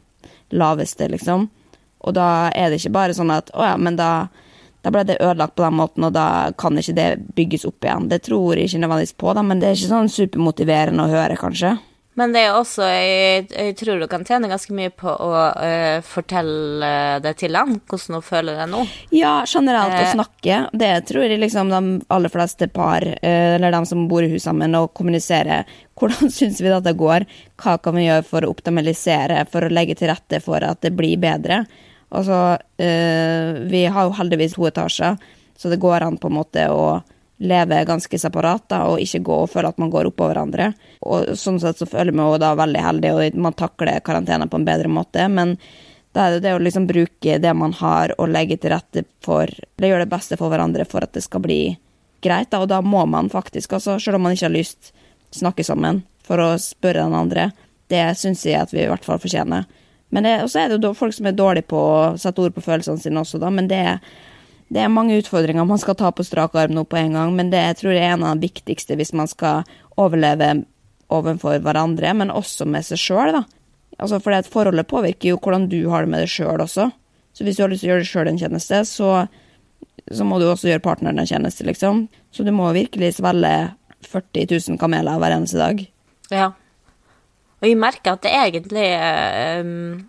[0.52, 1.48] laveste, liksom.
[2.04, 4.28] Og da er det ikke bare sånn at å ja, men da,
[4.85, 6.28] da ble det ødelagt på den måten, og da
[6.59, 8.11] kan ikke det bygges opp igjen.
[8.12, 11.40] Det tror jeg ikke nødvendigvis på, da, men det er ikke sånn supermotiverende å høre,
[11.40, 11.78] kanskje.
[12.18, 15.98] Men det er også jeg, jeg, tror du kan tjene ganske mye på å uh,
[16.02, 16.88] fortelle
[17.22, 18.81] det til han, hvordan hun føler det nå.
[19.14, 20.14] Ja, generelt å eh.
[20.16, 20.57] snakke.
[20.83, 21.83] Det tror jeg liksom de
[22.14, 25.61] aller fleste par, uh, eller de som bor i hus sammen, og kommunisere.
[25.98, 27.28] Hvordan syns vi dette går?
[27.62, 30.96] Hva kan vi gjøre for å optimalisere, for å legge til rette for at det
[30.98, 31.62] blir bedre?
[32.09, 35.22] Altså, uh, vi har jo heldigvis to etasjer,
[35.59, 36.98] så det går an på en måte å
[37.38, 40.72] leve ganske separat da, og ikke gå og føle at man går oppå hverandre.
[41.07, 44.59] Og sånn sett så føler vi jo da veldig heldig, og man takler karantene på
[44.59, 45.29] en bedre måte.
[45.31, 45.55] Men
[46.16, 49.46] da er det det å liksom bruke det man har, og legge til rette for
[49.79, 51.62] Eller gjøre det beste for hverandre for at det skal bli
[52.24, 52.51] greit.
[52.51, 52.62] Da.
[52.64, 54.92] Og da må man faktisk, altså, selv om man ikke har lyst,
[55.35, 57.51] snakke sammen for å spørre den andre.
[57.88, 59.68] Det syns jeg at vi i hvert fall fortjener.
[60.11, 63.01] Men så er det jo folk som er dårlige på å sette ord på følelsene
[63.01, 63.51] sine også, da.
[63.53, 64.01] Men det er
[64.68, 67.52] det er mange utfordringer man skal ta på strak arm nå på en gang, men
[67.52, 70.50] det jeg tror jeg er en av de viktigste hvis man skal overleve
[71.09, 73.38] overfor hverandre, men også med seg sjøl.
[73.98, 76.90] Altså, for det forholdet påvirker jo hvordan du har det med deg sjøl også.
[77.33, 79.11] Så hvis du har lyst til å gjøre deg sjøl en tjeneste, så,
[80.04, 82.04] så, må du også gjøre partneren en tjeneste, liksom.
[82.35, 83.54] Så du må virkelig svelge
[84.04, 85.81] 40 000 kameler hver eneste dag.
[86.28, 86.52] Ja.
[87.59, 88.88] Og jeg merker at det egentlig
[89.64, 90.07] um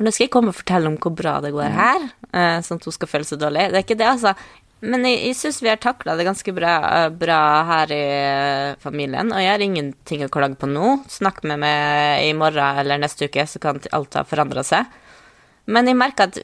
[0.00, 2.78] for nå skal jeg komme og fortelle om hvor bra det går her, uh, sånn
[2.80, 3.66] at hun skal føle seg dårlig.
[3.68, 4.32] Det er ikke det, altså.
[4.80, 8.78] Men jeg, jeg syns vi har takla det ganske bra, uh, bra, her i uh,
[8.80, 10.94] familien, og jeg har ingenting å klage på nå.
[11.12, 14.88] Snakk med meg i morgen eller neste uke, så kan alt ha forandra seg.
[15.68, 16.40] Men jeg merker at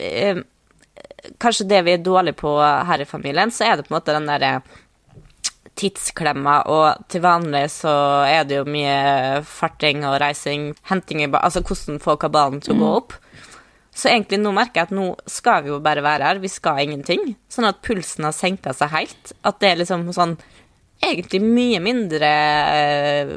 [1.40, 4.12] kanskje det vi er dårlige på her i familien, så er det på en måte
[4.18, 4.58] den derre
[5.76, 7.92] tidsklemma, og til vanlig så
[8.28, 12.80] er det jo mye farting og reising, henting i Altså hvordan få kabalen til å
[12.80, 12.98] gå mm.
[13.00, 13.16] opp.
[13.96, 16.82] Så egentlig nå merker jeg at nå skal vi jo bare være her, vi skal
[16.84, 17.32] ingenting.
[17.48, 19.32] Sånn at pulsen har senka seg helt.
[19.40, 20.36] At det er liksom sånn
[21.00, 22.30] egentlig mye mindre
[22.76, 23.34] eh,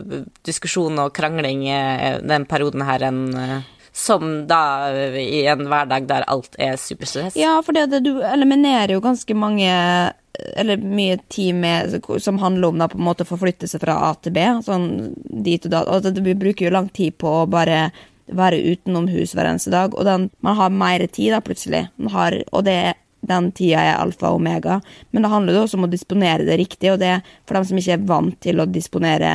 [0.47, 3.59] diskusjon og krangling eh, den perioden her enn eh,
[3.95, 7.39] som da eh, i en hverdag der alt er superstress.
[7.39, 9.69] Ja, for det, det, du eliminerer jo ganske mange
[10.55, 13.97] eller mye tid med, som handler om da, på en måte å forflytte seg fra
[14.07, 14.45] A til B.
[14.63, 14.87] sånn
[15.43, 17.89] dit og da, og Du Vi bruker jo lang tid på å bare
[18.35, 21.85] være utenomhus hver eneste dag, og den, man har mer tid da plutselig.
[21.97, 22.77] Man har, og det,
[23.29, 24.79] den tida er alfa og omega,
[25.11, 27.97] men det handler også om å disponere det riktig, og det for dem som ikke
[27.97, 29.33] er vant til å disponere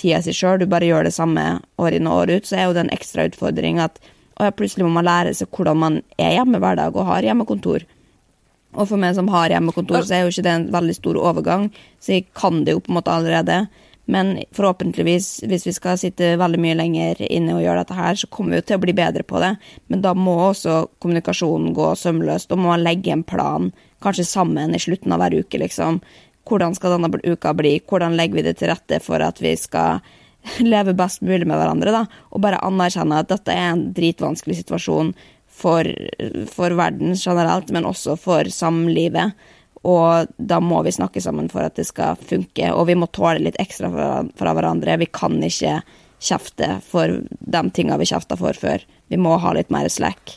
[0.00, 1.44] tida si sjøl, du bare gjør det samme
[1.80, 4.00] år inn og år ut, så er jo det en ekstra utfordring at
[4.40, 7.84] ja, plutselig må man lære seg hvordan man er hjemme hver dag og har hjemmekontor.
[8.70, 11.68] Og for meg som har hjemmekontor, så er jo ikke det en veldig stor overgang,
[12.00, 13.64] så jeg kan det jo på en måte allerede.
[14.10, 18.26] Men forhåpentligvis, hvis vi skal sitte veldig mye lenger inne og gjøre dette her, så
[18.32, 19.52] kommer vi jo til å bli bedre på det.
[19.92, 23.70] Men da må også kommunikasjonen gå sømløst, og må legge en plan,
[24.02, 26.00] kanskje sammen i slutten av hver uke, liksom.
[26.48, 27.76] Hvordan skal denne uka bli?
[27.86, 30.02] Hvordan legger vi det til rette for at vi skal
[30.72, 32.24] leve best mulig med hverandre, da?
[32.34, 35.14] Og bare anerkjenne at dette er en dritvanskelig situasjon
[35.60, 35.86] for,
[36.50, 39.38] for verden generelt, men også for samlivet.
[39.88, 43.40] Og da må vi snakke sammen for at det skal funke, og vi må tåle
[43.46, 43.88] litt ekstra
[44.36, 44.98] fra, hverandre.
[45.00, 45.80] Vi kan ikke
[46.20, 48.84] kjefte for de tinga vi kjefta for før.
[49.08, 50.36] Vi må ha litt mer slack.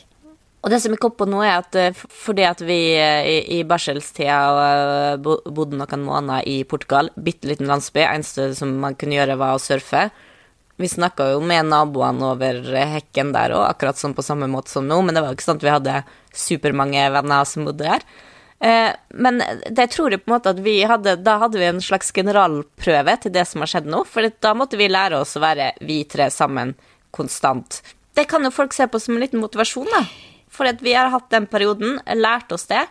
[0.64, 3.34] Og det som jeg kom på nå, er at eh, fordi at vi eh, i,
[3.58, 9.18] i barselstida eh, bodde noen måneder i Portugal, bitte liten landsby, eneste som man kunne
[9.18, 10.06] gjøre, var å surfe.
[10.80, 12.62] Vi snakka jo med naboene over
[12.96, 15.46] hekken der òg, akkurat sånn på samme måte som nå, men det var jo ikke
[15.50, 16.00] sånn at vi hadde
[16.32, 18.08] supermange venner som bodde der.
[18.64, 19.42] Men
[19.76, 23.16] det tror jeg på en måte at vi hadde Da hadde vi en slags generalprøve
[23.20, 25.98] til det som har skjedd nå, for da måtte vi lære oss å være vi
[26.08, 26.72] tre sammen
[27.12, 27.82] konstant.
[28.16, 30.04] Det kan jo folk se på som en liten motivasjon, da.
[30.54, 32.86] For vi har hatt den perioden, lært oss det.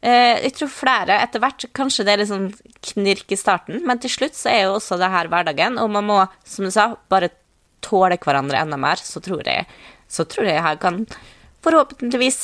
[0.00, 2.46] Eh, jeg tror flere etter hvert Kanskje det er litt sånn
[2.92, 6.06] knirk i starten, men til slutt så er jo også det her hverdagen, og man
[6.08, 7.28] må, som du sa, bare
[7.84, 9.66] tåle hverandre enda mer, så tror jeg
[10.10, 11.04] så tror jeg her kan
[11.64, 12.40] forhåpentligvis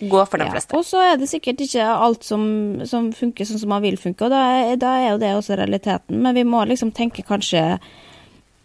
[0.00, 0.76] gå for de ja, fleste.
[0.76, 2.42] Og så er det sikkert ikke alt som,
[2.88, 5.58] som, funker sånn som man vil funke, og da er, da er jo det også
[5.60, 7.64] realiteten, men vi må liksom tenke kanskje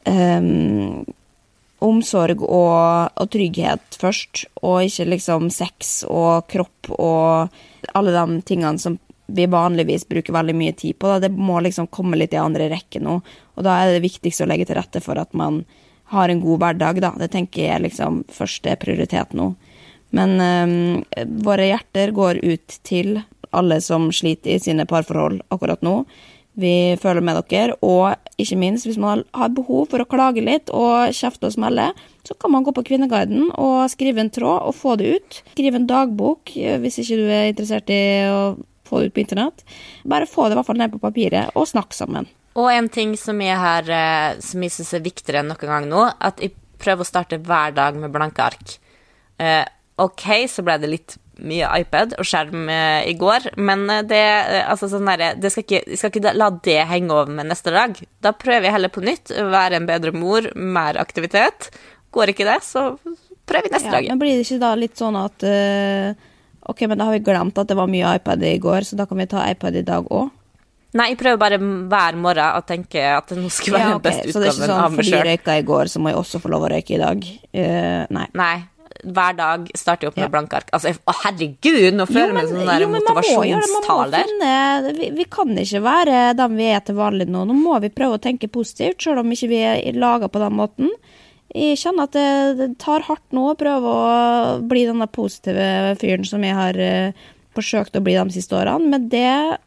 [0.08, 1.04] um,
[1.86, 8.82] omsorg og, og, trygghet først, og ikke liksom sex og kropp og alle de tingene
[8.82, 11.10] som vi vanligvis bruker veldig mye tid på.
[11.10, 11.26] Da.
[11.26, 13.20] Det må liksom komme litt i andre rekke nå,
[13.56, 15.64] og da er det viktigst å legge til rette for at man
[16.14, 17.12] har en god hverdag, da.
[17.18, 19.56] Det tenker jeg liksom liksom første prioritet nå.
[20.16, 21.04] Men um,
[21.44, 23.20] våre hjerter går ut til
[23.56, 26.02] alle som sliter i sine parforhold akkurat nå.
[26.56, 30.72] Vi føler med dere, og ikke minst, hvis man har behov for å klage litt
[30.72, 31.90] og kjefte og smelle,
[32.24, 35.42] så kan man gå på Kvinneguiden og skrive en tråd og få det ut.
[35.52, 38.00] Skrive en dagbok eh, hvis ikke du er interessert i
[38.32, 38.40] å
[38.88, 39.66] få det ut på internett.
[40.08, 42.32] Bare få det i hvert fall ned på papiret, og snakk sammen.
[42.56, 46.08] Og en ting som jeg, har, eh, jeg syns er viktigere enn noen gang nå,
[46.08, 48.78] at jeg prøver å starte hver dag med blanke ark.
[50.02, 54.22] Ok, så ble det litt mye iPad og skjerm eh, i går, men eh, det,
[54.22, 57.50] eh, altså sånn der, det skal ikke, jeg skal ikke la det henge over med
[57.52, 57.98] neste dag.
[58.24, 59.34] Da prøver jeg heller på nytt.
[59.36, 61.70] Være en bedre mor, mer aktivitet.
[62.16, 62.94] Går ikke det, så
[63.48, 64.10] prøver vi neste ja, dag.
[64.12, 66.32] Men blir det ikke da litt sånn at uh,
[66.66, 69.06] Ok, men da har vi glemt at det var mye iPad i går, så da
[69.06, 70.32] kan vi ta iPad i dag òg?
[70.96, 74.00] Nei, jeg prøver bare hver morgen å tenke at det nå skal være ja, okay.
[74.00, 74.40] den beste utgaven av meg sjøl.
[74.40, 76.56] Så det er ikke sånn fordi jeg røyka i går, så må jeg også få
[76.56, 77.28] lov å røyke i dag?
[77.52, 78.30] Uh, nei.
[78.34, 78.56] nei
[79.06, 80.32] hver dag starter jeg opp med ja.
[80.34, 80.72] blanke ark.
[80.76, 84.34] Altså, å herregud, nå føler jeg meg som sånn motivasjonstaler.
[84.98, 87.46] Vi, vi, kan ikke være dem vi er til vanlig nå.
[87.50, 90.58] Nå må vi prøve å tenke positivt, selv om ikke vi er laga på den
[90.58, 90.92] måten.
[91.56, 96.26] Jeg kjenner at det, det, tar hardt nå å prøve å bli den positive fyren
[96.28, 99.62] som jeg har uh, forsøkt å bli de siste årene, men det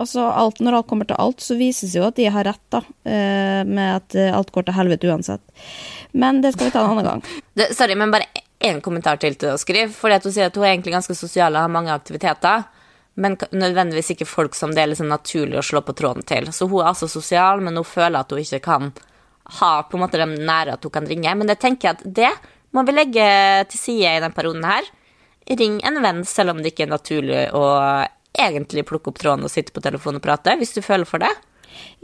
[0.00, 2.78] Altså, alt, når alt kommer til alt, så vises jo at de har rett, da.
[3.04, 5.42] Uh, med at alt går til helvete uansett.
[6.16, 7.20] Men det skal vi ta en annen gang.
[7.52, 9.90] Det, sorry, men bare én kommentar til til å skrive.
[9.94, 12.66] Fordi at hun sier at hun er egentlig ganske sosial og har mange aktiviteter.
[13.20, 16.52] Men nødvendigvis ikke folk som det er liksom naturlig å slå på tråden til.
[16.54, 18.92] Så hun er altså sosial, men hun føler at hun ikke kan
[19.60, 21.34] ha på en måte den nære at hun kan ringe.
[21.36, 22.32] Men det tenker jeg at det
[22.76, 23.26] må vi legge
[23.72, 24.86] til side i denne perioden her.
[25.50, 27.64] Ring en venn selv om det ikke er naturlig å
[28.30, 31.32] egentlig plukke opp tråden og sitte på telefonen og prate, hvis du føler for det.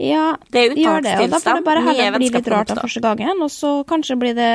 [0.01, 1.15] Ja, det gjør det.
[1.23, 4.19] Og da får det bare heller bli litt rart den første gangen, og så kanskje
[4.21, 4.51] blir det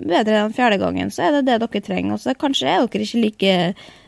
[0.00, 1.12] bedre den fjerde gangen.
[1.12, 2.16] Så er det det dere trenger.
[2.16, 3.58] Og så kanskje er dere ikke like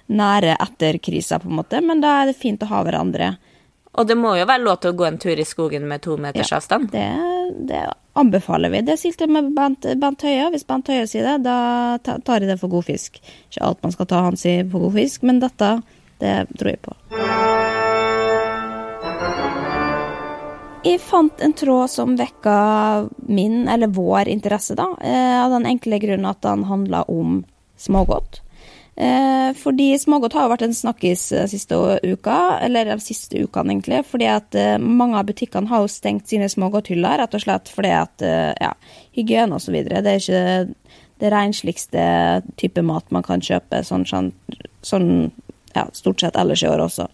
[0.09, 3.35] nære etter krisa, på en måte, men da er det fint å ha hverandre.
[3.99, 6.17] Og det må jo være lov til å gå en tur i skogen med to
[6.21, 6.91] meters ja, avstand?
[6.93, 7.07] Det,
[7.69, 7.83] det
[8.19, 8.83] anbefaler vi.
[8.87, 10.51] Det silte med Bent, Bent Høie.
[10.55, 13.19] Hvis Bent Høie sier det, da tar jeg det for god fisk.
[13.51, 15.75] Ikke alt man skal ta han i for god fisk, men dette,
[16.23, 16.97] det tror jeg på.
[20.89, 22.59] Jeg fant en tråd som vekka
[23.29, 24.89] min, eller vår, interesse, da.
[25.05, 27.43] eh, Av den enkle grunnen at den handla om
[27.77, 28.41] smågodt.
[28.97, 33.77] Eh, fordi smågodt har jo vært en snakkis eh, siste uka, eller de siste ukene,
[33.77, 34.01] egentlig.
[34.09, 38.25] Fordi at mange av butikkene har jo stengt sine smågodthyller, rett og slett fordi at
[38.25, 38.73] ja,
[39.19, 40.01] hygiene og så videre.
[40.03, 42.03] Det er ikke det rensligste
[42.57, 45.09] type mat man kan kjøpe sånn, sånn,
[45.75, 47.09] ja, stort sett ellers i år også.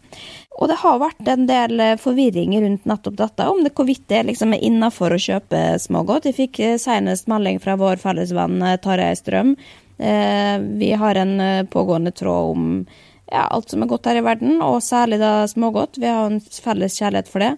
[0.54, 4.22] Og det har vært en del eh, forvirring rundt nettopp dette, om det hvorvidt det
[4.28, 6.28] liksom er innafor å kjøpe smågodt.
[6.30, 9.56] Jeg fikk eh, senest melding fra vår felles venn eh, Tarjei Strøm.
[9.94, 11.38] Vi har en
[11.70, 12.64] pågående tråd om
[13.30, 16.00] ja, alt som er godt her i verden, og særlig da smågodt.
[16.02, 17.52] Vi har en felles kjærlighet for det.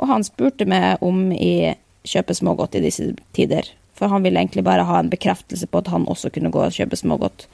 [0.00, 1.76] Og han spurte meg om jeg
[2.08, 3.68] kjøper smågodt i disse tider.
[4.00, 6.72] For han ville egentlig bare ha en bekreftelse på at han også kunne gå og
[6.72, 7.44] kjøpe smågodt.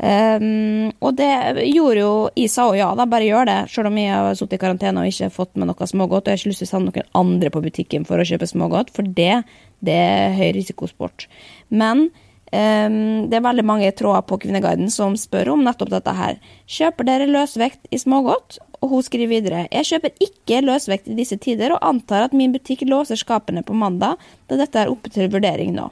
[0.00, 1.28] Um, og det
[1.74, 3.58] gjorde jo Jeg sa jo ja, da, bare gjør det.
[3.72, 6.24] Selv om jeg har sittet i karantene og ikke fått med noe smågodt.
[6.24, 8.48] Og jeg har ikke lyst til å sende noen andre på butikken for å kjøpe
[8.48, 9.42] smågodt, for det,
[9.84, 11.28] det er høy risikosport.
[11.68, 12.96] Men um,
[13.28, 16.40] det er veldig mange tråder på Kvinneguiden som spør om nettopp dette her.
[16.70, 18.62] Kjøper dere løsvekt i smågodt?
[18.80, 22.56] Og hun skriver videre Jeg kjøper ikke løsvekt i disse tider, og antar at min
[22.56, 24.16] butikk låser skapene på mandag,
[24.48, 25.90] da dette er oppe til vurdering nå.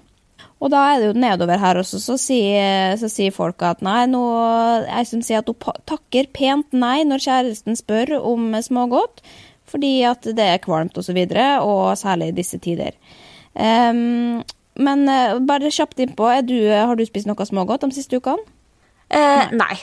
[0.58, 4.08] Og da er det jo nedover her også, så sier, så sier folk at nei,
[4.10, 4.22] nå
[4.88, 9.22] Jeg som sier at hun takker pent nei når kjæresten spør om smågodt,
[9.68, 12.96] fordi at det er kvalmt og så videre, og særlig i disse tider.
[13.54, 14.40] Um,
[14.78, 18.42] men eh, bare kjapt innpå, du, har du spist noe smågodt de siste ukene?
[19.08, 19.74] Eh, nei,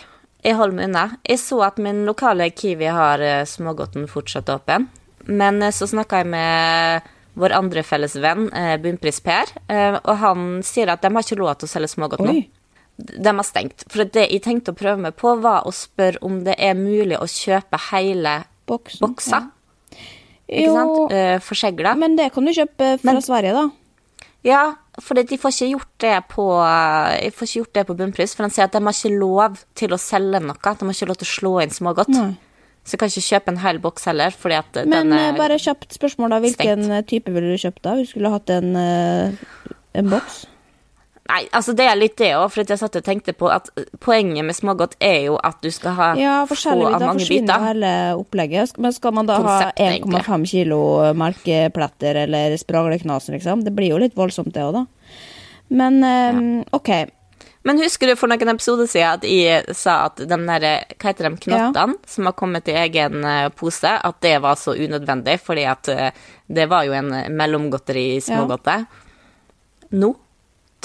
[0.45, 1.05] jeg holder meg unna.
[1.25, 4.87] Jeg så at min lokale Kiwi har eh, smågodten fortsatt åpen.
[5.25, 10.17] Men eh, så snakka jeg med vår andre felles venn, eh, Bunnpris Per, eh, og
[10.21, 12.35] han sier at de har ikke lov til å selge smågodt nå.
[12.97, 13.83] De har stengt.
[13.91, 17.17] For det jeg tenkte å prøve meg på, var å spørre om det er mulig
[17.19, 18.99] å kjøpe hele Boksen?
[19.03, 19.49] bokser.
[20.47, 21.11] Ikke Jo, sant?
[21.11, 21.95] Eh, Forsegla.
[21.97, 23.69] men det kan du kjøpe fra Men- Sverige, da.
[24.45, 26.45] Ja, for de får ikke gjort det på
[27.19, 29.63] Jeg får ikke gjort det på bunnpris, for han sier at de har ikke lov
[29.73, 30.53] til å selge noe.
[30.53, 32.09] De har ikke lov til å slå inn smågodt.
[32.09, 32.37] Nei.
[32.85, 35.37] Så jeg kan ikke kjøpe en hel boks heller, fordi at Men den eh, er
[35.39, 36.39] bare kjapt spørsmål, da.
[36.43, 36.91] Hvilken stengt.
[36.93, 37.95] eh, type ville du kjøpt, da?
[37.97, 39.31] Hvis du skulle hatt en, eh,
[39.95, 40.43] en boks?
[41.25, 44.45] Nei, altså det er litt det òg, for jeg satt og tenkte på at poenget
[44.45, 46.85] med smågodt er jo at du skal ha Ja, få forskjellig.
[46.93, 47.65] av Da mange forsvinner biter.
[47.65, 48.77] hele opplegget.
[48.77, 49.89] Men skal man da Konsept, ha
[50.21, 50.79] 1,5 kilo
[51.17, 53.63] melkepletter eller spragleknasen, liksom?
[53.65, 54.85] Det blir jo litt voldsomt, det òg, da.
[55.71, 56.91] Men eh, OK.
[57.65, 61.29] Men husker du for noen episoder siden at jeg sa at de der, hva heter
[61.29, 65.65] de, knottene som har kommet i egen eh, pose, at det var så unødvendig, fordi
[65.71, 68.85] at eh, det var jo en mellomgodteri i smågodtet.
[69.97, 70.13] Nå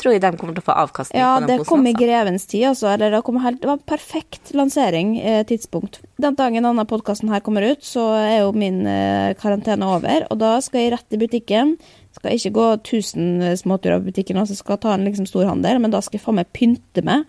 [0.00, 1.52] tror jeg de kommer til å få avkastning Ja, på den posen.
[1.52, 2.04] Ja, det kom kom i altså.
[2.04, 2.90] grevens tid, altså.
[2.94, 6.00] Eller det, kom helt, det var en perfekt lansering, eh, tidspunkt.
[6.20, 10.26] Den dagen denne podkasten her kommer ut, så er jo min eh, karantene over.
[10.30, 11.76] Og da skal jeg rett i butikken.
[12.16, 16.00] Skal ikke gå 1000 småturer på butikken, altså skal ta en liksom storhandel, men da
[16.02, 17.26] skal jeg faen meg pynte meg.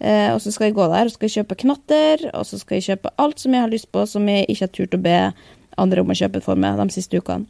[0.00, 2.78] Eh, og så skal jeg gå der og skal jeg kjøpe knatter, og så skal
[2.80, 5.18] jeg kjøpe alt som jeg har lyst på, som jeg ikke har turt å be
[5.84, 7.46] andre om å kjøpe for meg de siste ukene.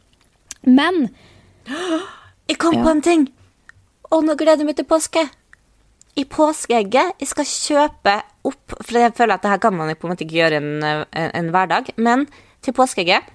[0.65, 1.07] Men
[2.49, 2.83] Jeg kom Ja.
[2.83, 3.23] på en ting!
[4.13, 5.23] Og nå gleder jeg meg til påske.
[6.15, 8.13] I påskeegget Jeg skal kjøpe
[8.47, 10.83] opp For jeg føler at det her kan man på en måte ikke gjøre en,
[10.85, 11.89] en, en hverdag.
[11.97, 12.27] Men
[12.63, 13.25] til påskeegget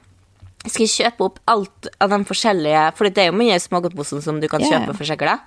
[0.68, 4.49] skal kjøpe opp alt av de forskjellige For det er jo mye smågodtposen som du
[4.53, 4.75] kan ja.
[4.75, 5.38] kjøpe for skjegla.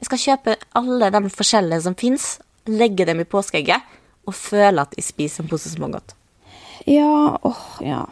[0.00, 2.32] Jeg skal kjøpe alle de forskjellige som fins,
[2.66, 6.14] legge dem i påskeegget og føle at jeg spiser en pose smågodt.
[6.88, 8.04] Ja, åh, ja.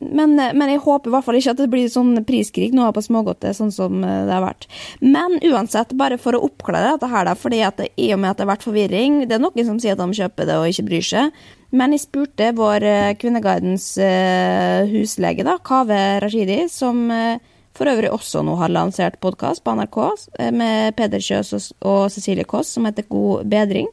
[0.00, 3.04] Men, men jeg håper i hvert fall ikke at det blir sånn priskrig nå på
[3.04, 4.66] smågodtet, sånn som eh, det har vært.
[4.98, 8.32] Men uansett, bare for å oppklare dette her, da, fordi at det, i og med
[8.32, 10.66] at det har vært forvirring Det er noen som sier at de kjøper det og
[10.72, 11.46] ikke bryr seg.
[11.70, 12.84] Men jeg spurte vår
[13.18, 17.42] Kvinnegardens Kvinneguidens eh, huslege, da, Kaveh Rashidi, som eh,
[17.76, 19.98] for øvrig også nå har lansert podkast på NRK
[20.40, 21.52] eh, med Peder Kjøs
[21.84, 23.88] og, Cecilie Kåss, som heter God bedring.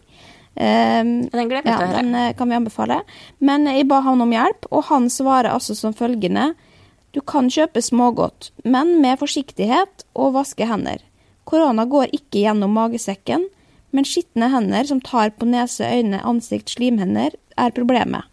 [0.54, 1.98] Um, Den jeg meg ja, til å høre.
[1.98, 3.00] den eh, kan vi anbefale.
[3.44, 6.54] Men jeg ba han om hjelp, og han svarer altså som følgende.
[7.14, 11.04] Du kan kjøpe smågodt, men med forsiktighet og vaske hender.
[11.44, 13.50] Korona går ikke gjennom magesekken,
[13.94, 18.30] men skitne hender som tar på nese, øyne, ansikt, slimhender, er problemet.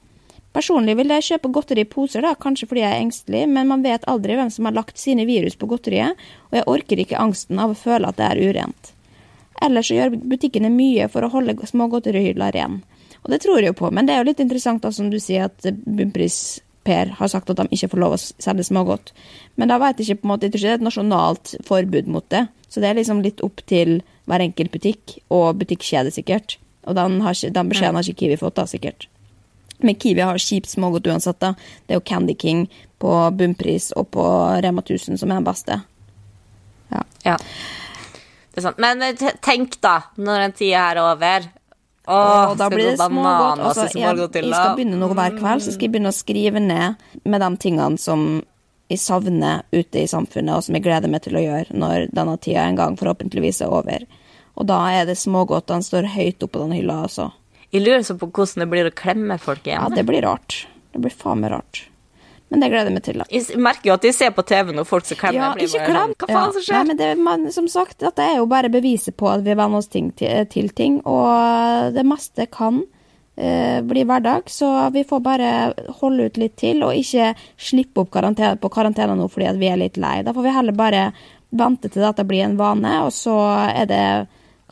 [0.51, 3.85] Personlig vil jeg kjøpe godteri i poser, da, kanskje fordi jeg er engstelig, men man
[3.87, 6.19] vet aldri hvem som har lagt sine virus på godteriet,
[6.51, 8.91] og jeg orker ikke angsten av å føle at det er urent.
[9.63, 12.81] Ellers så gjør butikkene mye for å holde smågodterihylla ren.
[13.23, 15.21] Og det tror jeg jo på, men det er jo litt interessant da, som du
[15.23, 16.41] sier, at Bunnpris
[16.83, 19.13] Per har sagt at de ikke får lov å selge smågodt.
[19.61, 21.53] Men da vet jeg ikke på en måte, jeg tror ikke det er et nasjonalt
[21.69, 22.47] forbud mot det.
[22.73, 24.01] Så det er liksom litt opp til
[24.31, 26.59] hver enkelt butikk, og butikkjede sikkert.
[26.89, 29.09] Og den, har ikke, den beskjeden har ikke Kiwi fått, da, sikkert.
[29.85, 31.55] Men Kiwi har kjipt smågodt uansett, da.
[31.87, 32.67] Det er jo Candy King
[33.01, 34.25] på bunnpris og på
[34.61, 35.81] Rema 1000 som er den beste.
[36.91, 37.05] Ja.
[37.25, 37.39] Ja.
[38.51, 38.83] Det er sant.
[38.83, 41.49] Men eh, tenk, da, når den tida er over.
[42.11, 42.21] Å,
[42.51, 43.61] Og da blir det smågodt.
[43.61, 46.17] Og Altså, i jeg, jeg skal begynne noe hver kveld, så skal jeg begynne å
[46.17, 48.31] skrive ned med de tingene som
[48.91, 52.35] jeg savner ute i samfunnet, og som jeg gleder meg til å gjøre når denne
[52.43, 54.03] tida en gang forhåpentligvis er over.
[54.61, 57.31] Og da er det smågodtene står høyt oppå den hylla, altså.
[57.71, 59.81] Jeg lurer så på hvordan det blir å klemme folk igjen.
[59.81, 60.65] Ja, det blir rart.
[60.93, 61.87] Det blir faen meg rart.
[62.51, 63.27] Men det gleder jeg meg til, da.
[63.31, 65.39] Jeg merker jo at de ser på TV når folk skal klemme.
[65.39, 65.99] Ja, ikke klem.
[66.11, 66.89] sånn, Hva faen som Nei, skjer?
[66.89, 69.91] men det, man, som sagt, dette er jo bare beviset på at vi venner oss
[69.93, 75.53] ting, til, til ting, og det meste kan uh, bli hverdag, så vi får bare
[76.03, 79.79] holde ut litt til, og ikke slippe opp karantene, på karantene nå fordi vi er
[79.87, 80.19] litt lei.
[80.27, 81.07] Da får vi heller bare
[81.55, 83.39] vente til dette blir en vane, og så
[83.71, 84.05] er det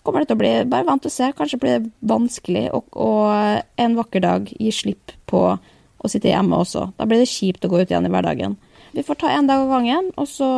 [0.08, 1.28] kommer det til å bli bare vant til å se.
[1.36, 3.10] Kanskje blir det vanskelig å,
[3.76, 6.88] en vakker dag gi slipp på å sitte hjemme også.
[6.96, 8.56] Da blir det kjipt å gå ut igjen i hverdagen.
[8.96, 10.48] Vi får ta en dag av gangen, og så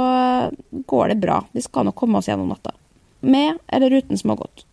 [0.71, 1.41] går det bra.
[1.51, 2.77] Vi skal nok komme oss gjennom natta.
[3.21, 4.65] Med eller uten smågodt.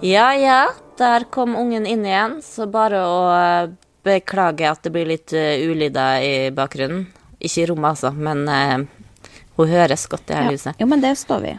[0.00, 0.62] Ja, ja,
[0.98, 3.70] der kom ungen inn igjen, så bare å eh,
[4.06, 7.08] beklage at det blir litt uh, ulyder i bakgrunnen.
[7.40, 8.86] Ikke i rommet, altså, men uh,
[9.58, 10.56] hun høres godt i hele Ja.
[10.56, 10.74] huset.
[10.80, 11.52] Jo, men det står vi.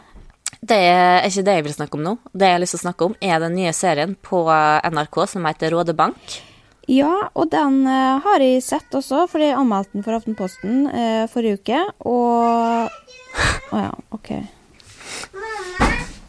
[0.60, 2.18] Det er ikke det jeg vil snakke om nå.
[2.34, 4.42] Det jeg har lyst til å snakke om, er den nye serien på
[4.92, 6.40] NRK som heter Rådebank.
[6.90, 11.26] Ja, og den uh, har jeg sett også, fordi jeg anmeldte den for Aftenposten uh,
[11.32, 12.90] forrige uke, og
[13.70, 14.30] Å ja, OK.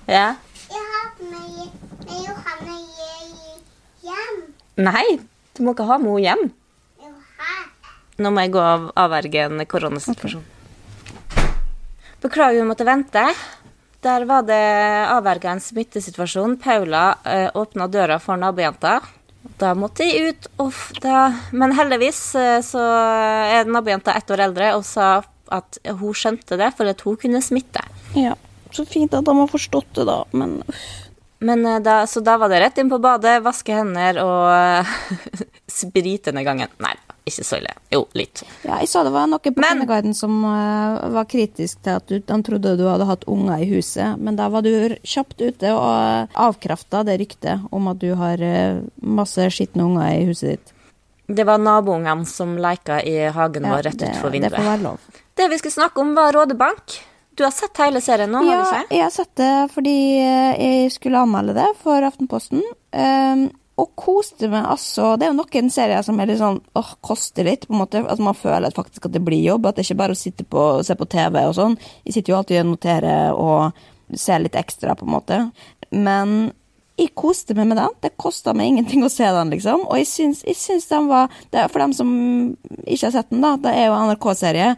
[0.07, 0.27] Ja.
[0.69, 1.71] Jeg har hatt meg
[2.05, 4.39] med Johanne i- hjem.
[4.85, 5.05] Nei,
[5.57, 6.43] du må ikke ha med henne hjem.
[8.21, 10.43] Nå må jeg gå og avverge en koronasituasjon.
[12.21, 13.23] Beklager vi måtte vente.
[14.01, 14.61] Der var det
[15.13, 16.57] avverga en smittesituasjon.
[16.61, 18.99] Paula eh, åpna døra for nabojenta.
[19.61, 20.49] Da måtte jeg ut.
[20.61, 21.31] Uff, da.
[21.53, 25.13] Men heldigvis eh, så er nabojenta ett år eldre og sa
[25.51, 27.83] at hun skjønte det, for at hun kunne smitte.
[28.15, 28.37] Ja,
[28.71, 30.89] så fint at de har forstått det, da, men uff.
[31.41, 34.93] Men eh, da, Så da var det rett inn på badet, vaske hender og
[35.81, 36.69] sprite ned gangen.
[36.81, 36.93] Nei,
[37.29, 37.71] ikke så ille.
[37.93, 38.41] Jo, litt.
[38.65, 42.07] Ja, jeg sa det var noe på Men- Kvinneguiden som uh, var kritisk til at
[42.09, 45.69] du, de trodde du hadde hatt unger i huset, men da var du kjapt ute
[45.75, 50.55] og uh, avkrafta det ryktet om at du har uh, masse skitne unger i huset
[50.55, 50.73] ditt.
[51.31, 54.51] Det var naboungene som leika i hagen Ja, vår rett det, vinduet.
[54.51, 54.99] det får være lov.
[55.37, 56.97] Det vi skulle snakke om, var Rådebank.
[57.39, 58.95] Du har sett hele serien nå, har Ja, du ikke?
[58.97, 62.59] jeg har sett det fordi eh, jeg skulle anmelde det for Aftenposten.
[63.79, 67.47] Og koste meg altså Det er jo noen serier som er litt sånn åh, koster
[67.47, 67.67] litt.
[67.67, 69.65] på en måte, At man føler faktisk at det blir jobb.
[69.65, 71.77] At det ikke bare er å sitte på, se på TV og sånn.
[72.05, 75.37] Jeg sitter jo alltid og noterer og ser litt ekstra, på en måte.
[75.95, 76.51] Men
[76.99, 77.95] jeg koste meg med den.
[78.03, 79.85] Det kosta meg ingenting å se den, liksom.
[79.87, 81.31] Og jeg syns, jeg syns den var
[81.71, 82.11] For dem som
[82.85, 84.73] ikke har sett den, da, det er jo NRK-serie.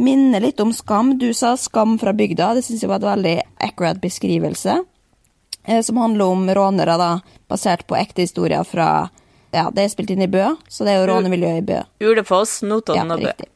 [0.00, 1.18] Minner litt om Skam.
[1.20, 2.54] Du sa Skam fra bygda.
[2.56, 3.36] Det syns jeg var et veldig
[3.68, 4.80] accurate beskrivelse.
[5.68, 7.10] Eh, som handler om rånere, da,
[7.48, 9.10] basert på ekte historier fra
[9.50, 11.78] Ja, det er spilt inn i Bø, så det er jo rånemiljøet i Bø.
[12.04, 13.30] Ulefoss, Notodden og Bø.
[13.30, 13.48] riktig.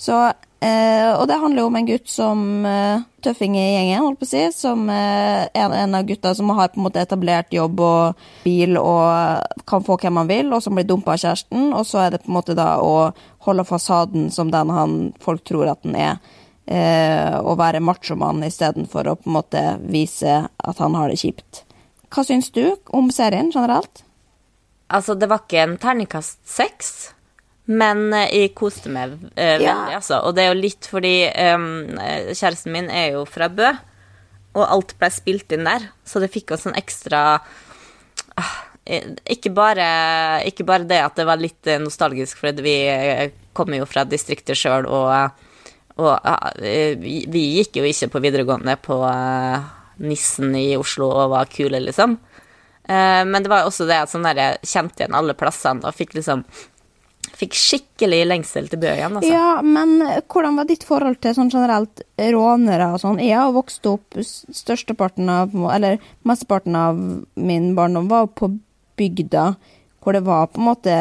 [0.00, 0.16] Så,
[0.60, 4.26] eh, og det handler jo om en gutt som eh, tøffing i gjengen, holdt på
[4.26, 7.82] å si, som eh, er en av gutta som har på en måte etablert jobb
[7.84, 11.86] og bil og kan få hvem han vil, og som blir dumpa av kjæresten, og
[11.86, 13.10] så er det på en måte da å
[13.46, 16.18] holde fasaden som den han folk tror at den er,
[16.70, 21.64] eh, å være machomann istedenfor å på en måte vise at han har det kjipt.
[22.10, 22.64] Hva syns du
[22.96, 24.04] om serien generelt?
[24.90, 27.12] Altså, det var ikke en terningkast seks,
[27.70, 29.76] men eh, jeg koste meg eh, Ja.
[29.76, 30.22] veldig, altså.
[30.26, 31.68] Og det er jo litt fordi eh,
[32.32, 33.70] kjæresten min er jo fra Bø,
[34.58, 38.56] og alt ble spilt inn der, så det fikk oss en ekstra ah,
[39.30, 39.84] ikke bare,
[40.48, 42.74] ikke bare det at det var litt nostalgisk, for vi
[43.54, 45.36] kommer jo fra distriktet sjøl, og,
[46.00, 49.68] og eh, vi, vi gikk jo ikke på videregående på uh,
[50.02, 52.18] Nissen i Oslo og var kule, liksom.
[52.88, 55.96] Uh, Men det var også det at sånn der, jeg kjente igjen alle plassene og
[55.96, 56.46] fikk liksom
[57.36, 59.28] Fikk skikkelig lengsel til Bø igjen, altså.
[59.32, 63.20] Ja, men hvordan var ditt forhold til sånn generelt rånere og sånn?
[63.22, 66.98] Jeg har vokst opp størsteparten av, eller mesteparten av
[67.40, 68.50] min barndom var på
[69.00, 69.44] bygda,
[70.00, 70.96] hvor det var på en måte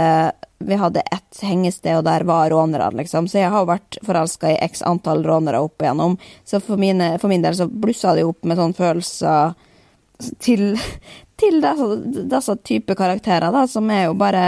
[0.59, 3.27] Vi hadde ett hengested, og der var rånere, liksom.
[3.27, 6.17] Så jeg har vært forelska i x antall rånere opp igjennom.
[6.45, 9.55] Så for, mine, for min del så blussa det opp med sånne følelser
[10.43, 10.73] til,
[11.39, 11.87] til disse,
[12.35, 14.43] disse type karakterer, da, som er jo bare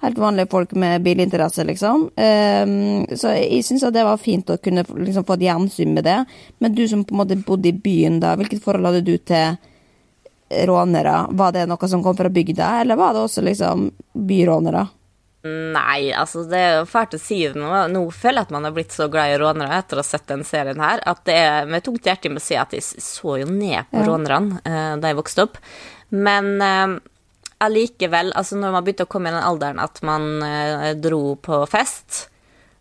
[0.00, 2.08] helt vanlige folk med bilinteresse, liksom.
[2.14, 6.20] Um, så jeg syns det var fint å kunne liksom, få et gjensyn med det.
[6.62, 9.58] Men du som på en måte bodde i byen da, hvilket forhold hadde du til
[10.48, 11.26] rånere?
[11.30, 14.86] Var det noe som kom fra bygda, eller var det også liksom byrånere?
[15.46, 17.68] Nei, altså det er jo fælt å si det nå.
[17.94, 20.26] Nå føler jeg at man har blitt så glad i rånere etter å ha sett
[20.26, 23.36] den serien her, at det er med tungt hjerte med å si at jeg så
[23.44, 24.08] jo ned på Ja.
[24.10, 25.60] rånerne eh, da jeg vokste opp.
[26.10, 26.96] Men eh,
[27.64, 31.62] allikevel, altså når man begynte å komme i den alderen at man eh, dro på
[31.70, 32.26] fest,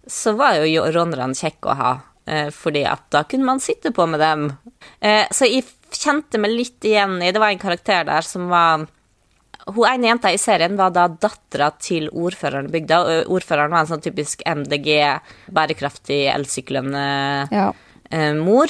[0.07, 1.93] så var jo rånerne kjekke å ha,
[2.25, 4.49] eh, fordi at da kunne man sitte på med dem.
[4.99, 8.87] Eh, så jeg kjente meg litt igjen i Det var en karakter der som var
[9.67, 12.99] hun ene jenta i serien var da dattera til ordføreren i bygda.
[13.27, 14.89] Ordføreren var en sånn typisk MDG,
[15.51, 17.03] bærekraftig, elsyklende
[17.51, 17.73] Ja.
[18.11, 18.67] eh, mor.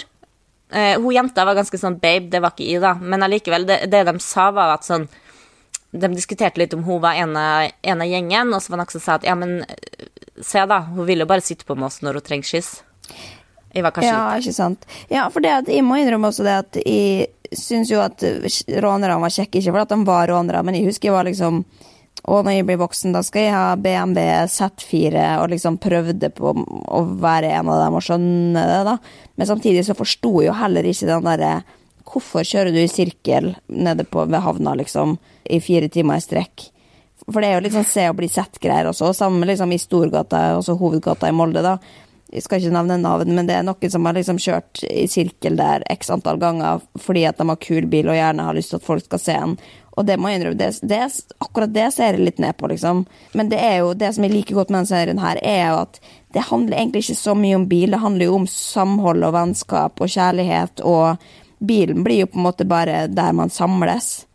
[0.71, 2.93] Eh, hun jenta var ganske sånn babe, det var ikke «ida».
[2.93, 2.93] da.
[2.99, 5.07] Men allikevel, det, det de sa, var at sånn
[5.93, 8.83] De diskuterte litt om hun var en av, en av gjengen, og så var det
[8.83, 10.09] noen som sa at ja, men eh,
[10.43, 12.73] se, da, hun vil jo bare sitte på med oss når hun trenger skyss.
[13.75, 14.87] Jeg var kanskje Ja, ikke sant.
[15.11, 19.19] Ja, for det at jeg må innrømme også det at jeg syns jo at rånerne
[19.21, 21.63] var kjekke, ikke fordi de var rånere, men jeg husker jeg var liksom
[22.27, 26.51] og når jeg blir voksen, da skal jeg ha BMW Z4, og liksom prøvde på
[26.51, 28.95] å være en av dem og skjønne det, da.
[29.37, 31.57] Men samtidig så forsto jeg jo heller ikke den derre
[32.07, 36.69] Hvorfor kjører du i sirkel nede på, ved havna, liksom, i fire timer i strekk?
[37.25, 40.53] For det er jo litt sånn se og bli sett-greier også, sammen liksom i Storgata,
[40.55, 41.73] altså hovedgata i Molde, da.
[42.27, 45.55] Jeg skal ikke nevne navn, men det er noen som har liksom kjørt i sirkel
[45.55, 48.81] der x antall ganger fordi at de har kul bil og gjerne har lyst til
[48.81, 49.55] at folk skal se den.
[49.97, 50.99] Og det må jeg innrømme, det, det,
[51.41, 53.05] akkurat det ser jeg litt ned på, liksom.
[53.33, 55.79] Men det er jo, det som jeg liker godt med denne serien her, er jo
[55.87, 55.97] at
[56.35, 60.03] det handler egentlig ikke så mye om bil, det handler jo om samhold og vennskap
[60.03, 61.17] og kjærlighet, og
[61.65, 64.27] bilen blir jo på en måte bare der man samles.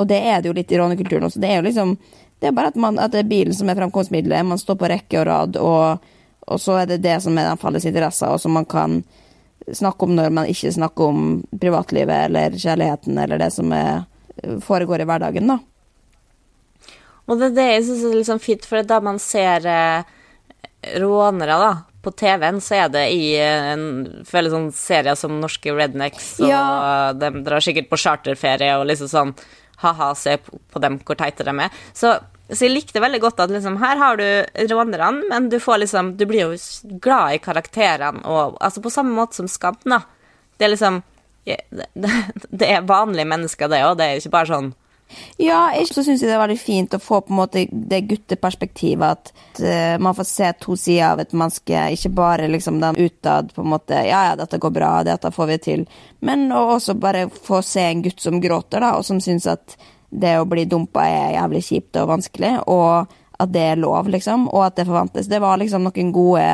[0.00, 1.42] Og det er det jo litt i rånekulturen også.
[1.42, 1.98] Det er jo liksom
[2.40, 4.88] Det er bare at, man, at det er bilen som er framkomstmiddelet, Man står på
[4.88, 6.06] rekke og rad, og,
[6.48, 9.00] og så er det det som er den felles interesser, og som man kan
[9.72, 11.26] snakke om når man ikke snakker om
[11.60, 14.06] privatlivet eller kjærligheten eller det som er,
[14.64, 15.58] foregår i hverdagen, da.
[17.30, 20.02] Og det er det jeg syns er litt sånn fint, for da man ser eh,
[20.98, 21.70] rånere da,
[22.02, 26.48] på TV-en, så er det i eh, en føler sånn serier som norske Rednecks, og
[26.50, 27.12] Ja.
[27.14, 29.34] de drar sikkert på charterferie og liksom sånn
[29.84, 31.70] ha-ha, se på dem hvor teite de er.
[31.96, 32.16] Så,
[32.52, 36.16] så jeg likte veldig godt at liksom her har du rånerne, men du får liksom
[36.18, 40.02] Du blir jo glad i karakterene, og altså på samme måte som Skam, da.
[40.58, 41.02] Det er liksom
[42.50, 43.96] det, er vanlige mennesker, det òg.
[43.98, 44.68] Det er ikke bare sånn
[45.40, 49.32] Ja, jeg syns det er veldig fint å få på en måte det gutteperspektivet.
[49.32, 53.54] At eh, man får se to sider av et menneske, ikke bare liksom den utad
[53.54, 55.86] på en måte Ja, ja, dette går bra, dette får vi til.
[56.26, 59.78] Men også bare få se en gutt som gråter, da, og som syns at
[60.10, 64.48] det å bli dumpa er jævlig kjipt og vanskelig, og at det er lov, liksom,
[64.50, 65.30] og at det forventes.
[65.30, 66.46] Det var liksom noen gode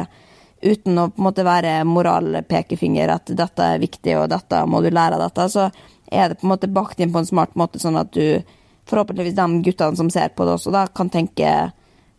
[0.63, 4.89] uten å på en måte være moralpekefinger at dette er viktig og dette må du
[4.91, 5.69] lære av dette, så
[6.07, 8.41] er det på en måte bakt inn på en smart måte, sånn at du
[8.87, 11.51] forhåpentligvis de guttene som ser på det også, da kan tenke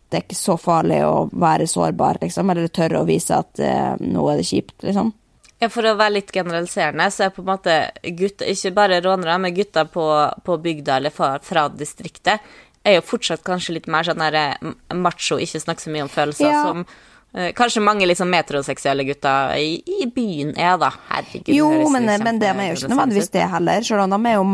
[0.08, 3.98] det er ikke så farlig å være sårbar, liksom, eller tørre å vise at eh,
[4.00, 5.10] nå er det kjipt, liksom.
[5.60, 7.76] Ja, For å være litt generaliserende, så er på en måte
[8.14, 10.04] gutter, ikke bare rånere, men gutter på,
[10.46, 12.38] på bygda eller fra, fra distriktet,
[12.86, 14.54] er jo fortsatt kanskje litt mer sånn eh,
[14.94, 16.62] macho, ikke snakke så mye om følelser, Ja.
[16.62, 16.84] som
[17.34, 20.92] eh, kanskje mange liksom metroseksuelle gutter i, i byen er, da.
[21.10, 21.50] Herregud.
[21.52, 23.82] Jo, det men, kjempe- men de er jo ikke nødvendigvis det heller.
[23.90, 24.46] Selv om de er jo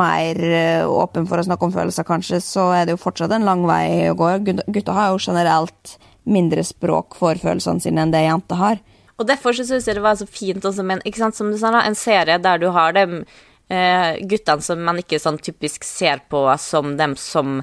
[0.00, 0.40] mer
[0.88, 4.08] åpne for å snakke om følelser, kanskje, så er det jo fortsatt en lang vei
[4.10, 4.30] å gå.
[4.48, 8.80] Gut- Gutter har jo generelt mindre språk for følelsene sine enn det jenter har.
[9.22, 11.70] Og derfor så syns jeg det var så fint også med en, som du sa,
[11.70, 13.22] da, en serie der du har de
[13.70, 17.60] eh, guttene som man ikke sånn typisk ser på som dem som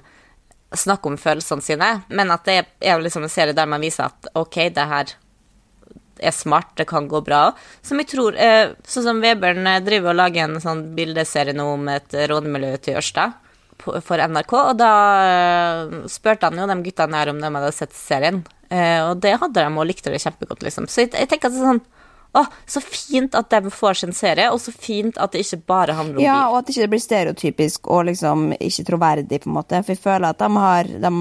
[0.71, 4.29] snakker om følelsene sine, men at det er, liksom en serie der man viser at
[4.37, 5.11] ok, det her
[6.19, 7.49] er smart, det kan gå bra.
[7.81, 11.65] Som jeg tror eh, Sånn som Webern eh, driver og lager en sånn bildeserie nå
[11.73, 13.31] om et rånemiljø til Ørsta
[13.79, 14.93] for NRK, og da
[15.25, 19.63] eh, spurte han jo de guttene her om de hadde sett serien, og det hadde
[19.63, 20.89] de, og likte det kjempegodt, liksom.
[20.89, 21.85] Så jeg, jeg tenker at det er sånn
[22.37, 25.95] Å, så fint at de får sin serie, og så fint at det ikke bare
[25.97, 29.55] handler om Ja, og at det ikke blir stereotypisk og liksom ikke troverdig, på en
[29.57, 29.79] måte.
[29.81, 31.13] For jeg føler at de har de,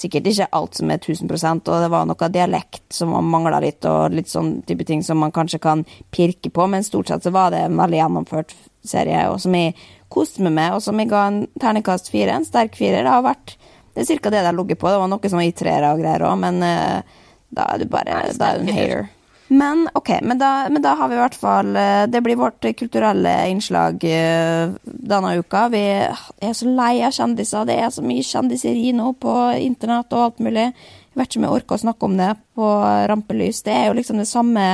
[0.00, 4.14] Sikkert ikke alt som er 1000% og det var noe dialekt som mangla litt, og
[4.14, 5.82] litt sånn type ting som man kanskje kan
[6.14, 8.54] pirke på, men stort sett så var det en veldig gjennomført
[8.86, 9.74] serie, og som jeg
[10.08, 13.04] koste meg med, og som jeg ga en terningkast fire, en sterk firer.
[13.04, 13.56] Det har vært
[13.94, 14.90] Det er cirka det det har ligget på.
[14.90, 17.90] Det var noe som var i treere og greier òg, men uh, da er du
[17.90, 19.08] bare Nei, Da er du en hater.
[19.50, 22.62] Men ok, men da, men da har vi i hvert fall eh, Det blir vårt
[22.78, 25.64] kulturelle innslag eh, denne uka.
[25.72, 27.66] Vi er så lei av kjendiser.
[27.66, 30.68] Det er så mye kjendiseri nå på internett og alt mulig.
[30.70, 32.70] Jeg vet ikke om jeg orker å snakke om det på
[33.10, 33.64] rampelys.
[33.66, 34.66] Det er jo liksom det samme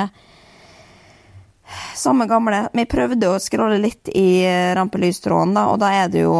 [1.96, 2.68] Samme gamle.
[2.76, 4.44] Vi prøvde å scrolle litt i
[4.76, 6.36] rampelystråden, da, og da er det jo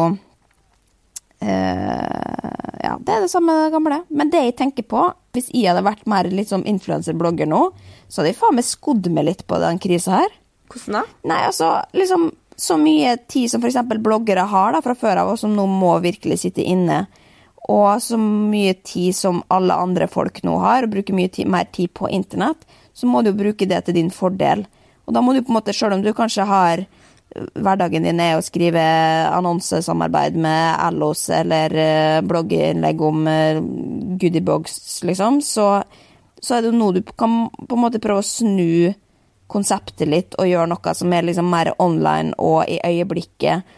[1.41, 4.01] Ja, det er det samme gamle.
[4.09, 5.03] Men det jeg tenker på,
[5.35, 7.61] hvis jeg hadde vært mer litt som influenserblogger nå,
[8.07, 10.35] så hadde jeg faen meg skodd meg litt på den krisa her.
[10.71, 11.03] Hvordan da?
[11.31, 13.77] Nei, altså, liksom så mye tid som f.eks.
[14.01, 17.03] bloggere har da, fra før av, og som nå må virkelig sitte inne,
[17.69, 21.67] og så mye tid som alle andre folk nå har, og bruker mye tid, mer
[21.73, 22.65] tid på internett,
[22.97, 24.65] så må du jo bruke det til din fordel.
[25.05, 26.87] Og da må du på en måte, selv om du kanskje har
[27.35, 28.81] hverdagen din er å skrive
[29.35, 33.59] annonsesamarbeid med LOs eller uh, blogginnlegg om uh,
[34.21, 35.67] goodiebogs, liksom, så,
[36.39, 38.93] så er det jo nå du kan på en måte prøve å snu
[39.47, 43.75] konseptet litt og gjøre noe som er liksom mer online og i øyeblikket.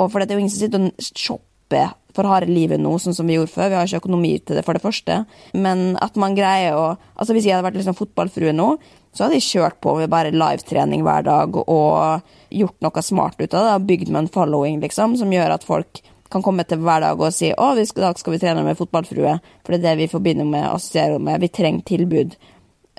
[0.00, 3.14] Og for det er jo ingen som sitter og shopper for harde livet nå, sånn
[3.14, 3.68] som vi gjorde før.
[3.70, 5.20] Vi har ikke økonomi til det, for det første.
[5.52, 6.88] Men at man greier å
[7.20, 8.66] Altså Hvis jeg hadde vært liksom fotballfrue nå,
[9.12, 13.54] så hadde jeg kjørt på med bare livetrening hver dag og gjort noe smart ut
[13.54, 13.86] av det.
[13.86, 17.34] Bygd med en following, liksom, som gjør at folk kan komme til hver dag og
[17.34, 19.32] si å, i dag skal vi trene med fotballfrue,
[19.66, 21.42] for det er det vi forbinder med, assosierer med.
[21.42, 22.36] Vi trenger tilbud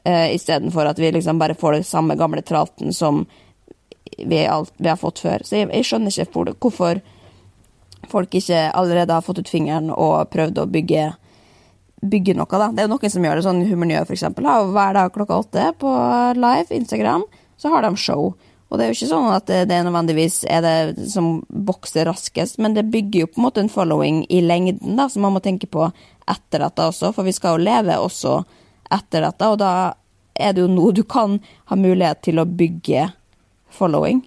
[0.08, 3.24] uh, istedenfor at vi liksom bare får det samme gamle tralten som
[4.18, 5.48] vi, alt, vi har fått før.
[5.48, 7.02] Så jeg, jeg skjønner ikke for, hvorfor
[8.12, 11.08] folk ikke allerede har fått ut fingeren og prøvd å bygge,
[12.02, 12.72] bygge noe, da.
[12.74, 14.50] Det er jo noen som gjør det sånn Humornø, for eksempel.
[14.76, 15.92] Hver dag klokka åtte på
[16.36, 17.24] live Instagram,
[17.62, 18.34] så har de show.
[18.72, 22.78] Og det er jo ikke sånn at det nødvendigvis er det som vokser raskest, men
[22.78, 25.68] det bygger jo på en måte en following i lengden, da, som man må tenke
[25.68, 25.90] på
[26.32, 28.38] etter dette også, for vi skal jo leve også
[28.96, 29.74] etter dette, og da
[30.40, 31.36] er det jo nå du kan
[31.68, 33.10] ha mulighet til å bygge
[33.76, 34.24] following.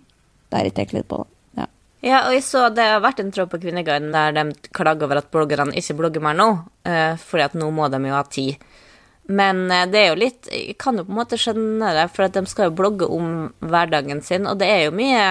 [0.48, 1.30] Det har jeg tenkt litt på, da.
[1.62, 1.66] Ja.
[2.04, 4.44] Ja, og jeg så det har vært en tråd på Kvinneguiden der de
[4.76, 6.50] klager over at bloggerne ikke blogger mer nå,
[6.84, 8.60] eh, fordi at nå må de jo ha tid.
[9.26, 12.26] Men eh, det er jo litt Jeg kan jo på en måte skjønne det, for
[12.26, 15.26] at de skal jo blogge om hverdagen sin, og det er jo mye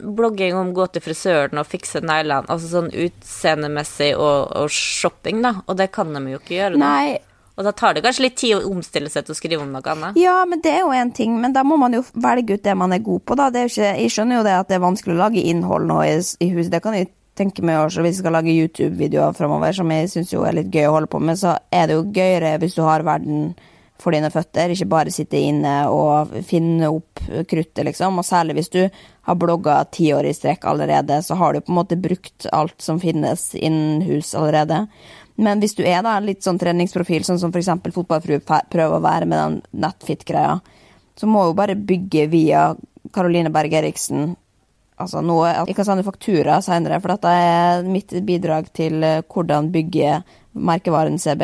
[0.00, 5.52] blogging om gå til frisøren og fikse neglene, altså sånn utseendemessig og, og shopping, da,
[5.66, 6.80] og det kan de jo ikke gjøre.
[6.82, 7.18] Nei,
[7.54, 9.92] Og da tar det kanskje litt tid å omstille seg til å skrive om noe
[9.92, 10.16] annet.
[10.18, 12.74] Ja, men det er jo en ting, men da må man jo velge ut det
[12.74, 13.46] man er god på, da.
[13.54, 15.86] Det er jo ikke, jeg skjønner jo det at det er vanskelig å lage innhold
[15.86, 19.36] nå i, i huset, det kan jeg tenke meg også hvis vi skal lage YouTube-videoer
[19.36, 22.10] framover, som jeg syns er litt gøy å holde på med, så er det jo
[22.14, 23.54] gøyere hvis du har verden
[24.00, 28.18] for dine føtter, ikke bare sitte inne og finne opp kruttet, liksom.
[28.20, 31.72] Og særlig hvis du har blogga ti år i strekk allerede, så har du på
[31.72, 34.84] en måte brukt alt som finnes innenhus allerede.
[35.40, 39.30] Men hvis du er da litt sånn treningsprofil, sånn som eksempel fotballfrue prøver å være
[39.30, 40.58] med den nettfit-greia,
[41.14, 42.68] så må jo bare bygge via
[43.14, 44.34] Caroline Berg Eriksen.
[45.00, 49.72] Altså nå, Jeg kan sende faktura senere, for dette er mitt bidrag til eh, hvordan
[49.74, 50.20] bygge
[50.54, 51.42] merkevaren CB,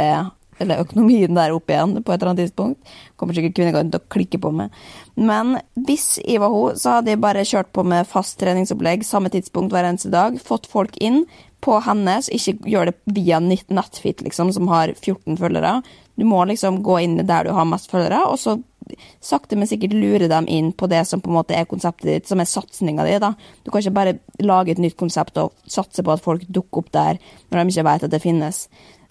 [0.61, 2.92] eller økonomien der opp igjen, på et eller annet tidspunkt.
[3.18, 4.70] Kommer sikkert Kvinneguiden til å klikke på meg.
[5.16, 9.32] Men hvis jeg var hun, så hadde jeg bare kjørt på med fast treningsopplegg samme
[9.32, 10.38] tidspunkt hver eneste dag.
[10.44, 11.24] Fått folk inn
[11.64, 15.80] på hennes, ikke gjør det via Nett- Nettfit, liksom, som har 14 følgere.
[16.16, 18.61] Du må liksom gå inn der du har mest følgere, og så
[19.20, 22.28] sakte, men sikkert lure dem inn på det som på en måte er konseptet ditt,
[22.30, 23.18] som er satsinga di.
[23.22, 23.34] da.
[23.64, 26.93] Du kan ikke bare lage et nytt konsept og satse på at folk dukker opp
[26.93, 27.18] der
[27.51, 28.68] når de ikke vet at det finnes.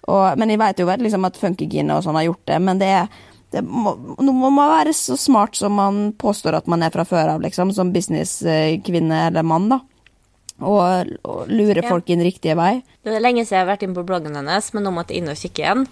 [0.08, 2.78] Og, men jeg vet jo vel liksom at Funkygine og sånn har gjort det, men
[2.80, 3.08] det er
[3.50, 7.02] det må, nå må man være så smart som man påstår at man er fra
[7.04, 9.80] før av, liksom, som businesskvinne eller mann, da.
[10.60, 11.88] Og, og lure Ja.
[11.88, 12.82] folk inn riktige vei.
[13.02, 15.22] Det er lenge siden jeg har vært inne på bloggen hennes, men nå måtte jeg
[15.24, 15.86] inn og kikke igjen.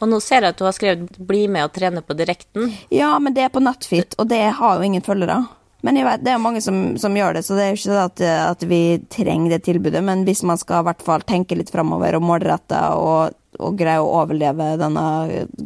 [0.00, 2.72] Og nå ser jeg at du har skrevet 'bli med og trene på direkten'.
[2.92, 5.46] Ja, men det er på Netfit, og det har jo ingen følgere.
[5.82, 8.04] Men vet, det er jo mange som, som gjør det, så det er jo ikke
[8.04, 8.20] at,
[8.50, 8.80] at vi
[9.12, 10.02] trenger det tilbudet.
[10.04, 14.00] Men hvis man skal i hvert fall tenke litt framover og målrette og, og greie
[14.02, 15.04] å overleve denne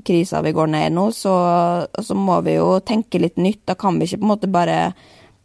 [0.07, 1.35] krisa vi går ned i nå, så,
[2.03, 3.63] så må vi jo tenke litt nytt.
[3.71, 4.93] Da kan vi ikke på en måte bare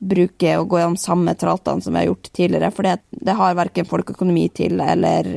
[0.05, 2.71] bruke og gå gjennom samme traltene som vi har gjort tidligere.
[2.75, 2.95] For det,
[3.25, 5.31] det har verken folk økonomi til eller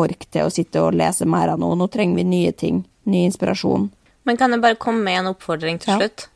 [0.00, 1.76] ork til å sitte og lese mer av noe.
[1.78, 2.82] Nå trenger vi nye ting.
[3.04, 3.90] Ny inspirasjon.
[4.24, 5.98] Men kan jeg bare komme med en oppfordring til Ja.
[6.00, 6.28] slutt?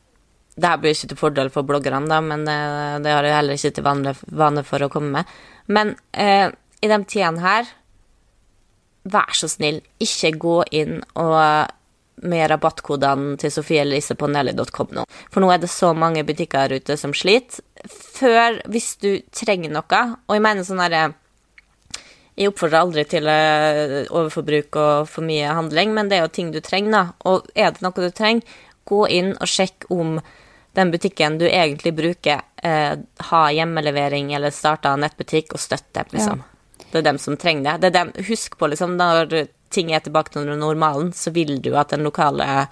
[0.59, 2.57] Det her blir ikke til fordel for bloggerne, da, men det,
[3.05, 5.25] det har jeg heller ikke til vane, vane for å komme med.
[5.71, 6.51] Men eh,
[6.83, 7.69] i de tidene her,
[9.09, 11.71] vær så snill, ikke gå inn og
[12.27, 15.05] med rabattkodene til Sofie Elise på nelly.com nå.
[15.31, 17.63] For nå er det så mange butikker her ute som sliter.
[17.87, 21.09] Før, hvis du trenger noe, og jeg mener sånn herre
[22.39, 26.53] jeg oppfordrer aldri til eh, overforbruk og for mye handling, men det er jo ting
[26.55, 27.01] du trenger, da.
[27.27, 28.59] Og er det noe du trenger,
[28.89, 30.21] gå inn og sjekk om
[30.79, 32.95] den butikken du egentlig bruker, eh,
[33.31, 36.45] har hjemmelevering eller starta nettbutikk, og støtt dem, liksom.
[36.89, 37.89] Det er dem som trenger det.
[37.89, 39.35] det dem, husk på, liksom, når
[39.75, 42.69] ting er tilbake til normalen, så vil du at den lokale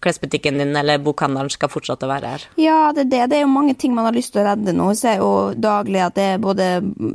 [0.00, 2.44] klesbutikken din eller bokhandelen skal fortsette å være her.
[2.60, 3.22] Ja, det er det.
[3.30, 4.88] Det er jo mange ting man har lyst til å redde nå.
[4.92, 6.70] Vi ser jo daglig at det er både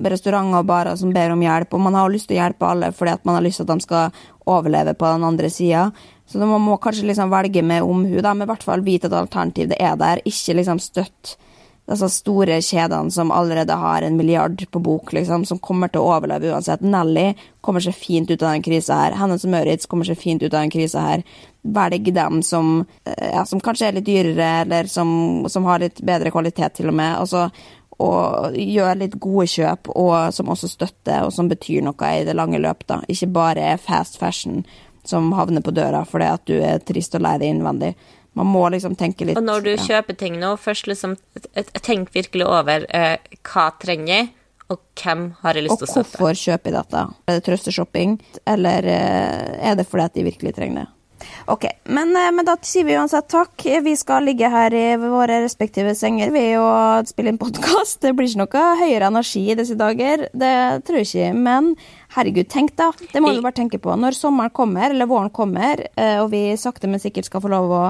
[0.06, 2.92] restauranter og barer som ber om hjelp, og man har lyst til å hjelpe alle
[2.96, 5.88] fordi at man har lyst til at de skal overleve på den andre sida.
[6.26, 9.18] Så man må kanskje liksom velge med omhu, da, men i hvert fall vite at
[9.18, 10.22] alternativ det er der.
[10.26, 11.36] Ikke liksom støtt
[11.86, 16.16] disse store kjedene som allerede har en milliard på bok, liksom, som kommer til å
[16.16, 16.82] overleve uansett.
[16.82, 17.28] Nelly
[17.62, 19.18] kommer seg fint ut av den krisa her.
[19.20, 21.24] Hennes og Maurits kommer seg fint ut av den krisa her.
[21.62, 26.02] Velg dem som, eh, ja, som kanskje er litt dyrere, eller som, som har litt
[26.02, 27.20] bedre kvalitet, til og med.
[27.20, 27.52] Altså,
[28.00, 32.36] og gjør litt gode kjøp, og som også støtter, og som betyr noe i det
[32.36, 32.84] lange løp.
[33.08, 34.66] Ikke bare fast fashion
[35.06, 37.94] som havner på døra fordi at du er trist og lei deg innvendig.
[38.36, 39.82] Man må liksom tenke litt Og når du ja.
[39.82, 41.16] kjøper ting nå, først liksom
[41.86, 43.16] tenk virkelig over eh,
[43.48, 44.34] hva trenger jeg,
[44.74, 46.18] og hvem har jeg lyst til å støtte.
[46.20, 47.04] hvorfor kjøper jeg dette?
[47.30, 48.18] Er det trøsteshopping,
[48.56, 50.88] eller eh, er det fordi at de virkelig trenger det?
[51.46, 53.66] Ok, men, eh, men da sier vi uansett takk.
[53.84, 58.00] Vi skal ligge her i våre respektive senger ved å spille inn podkast.
[58.02, 60.56] Det blir ikke noe høyere energi i disse dager, det
[60.88, 61.30] tror jeg ikke.
[61.38, 61.72] Men
[62.16, 62.92] herregud, tenk da.
[63.12, 63.94] Det må vi bare tenke på.
[63.94, 67.70] Når sommeren kommer, eller våren kommer, eh, og vi sakte, men sikkert skal få lov
[67.70, 67.84] å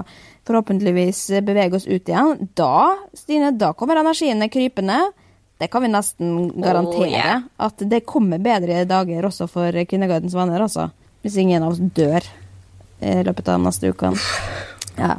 [0.45, 4.99] forhåpentligvis bevege oss ut igjen, da, Stine, da kommer energiene krypende.
[5.57, 7.09] Det kan vi nesten garantere.
[7.09, 7.43] yeah.
[7.57, 10.89] At det kommer bedre dager også for Kvinnegardens venner, altså.
[11.23, 12.27] Hvis ingen av oss dør
[13.01, 14.13] i løpet av neste uke.
[14.99, 15.17] Ja.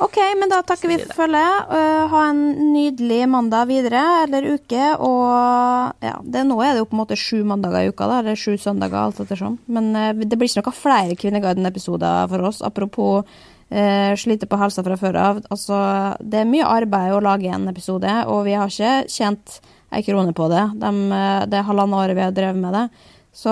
[0.00, 1.68] OK, men da takker vi for følget.
[1.68, 2.40] Uh, ha en
[2.72, 4.86] nydelig mandag videre, eller uke.
[4.96, 8.22] Og ja, det, nå er det jo på en måte sju mandager i uka, da,
[8.22, 9.58] eller sju søndager, alt ettersom.
[9.68, 12.62] Men uh, det blir ikke noe flere Kvinneguiden-episoder for oss.
[12.64, 13.28] Apropos
[13.70, 15.44] eh, slite på helsa fra før av.
[15.52, 15.82] Altså,
[16.20, 19.60] det er mye arbeid å lage en episode, og vi har ikke tjent
[19.92, 20.64] ei krone på det.
[20.80, 22.86] De, uh, det halvannet året vi har drevet med det.
[23.32, 23.50] Så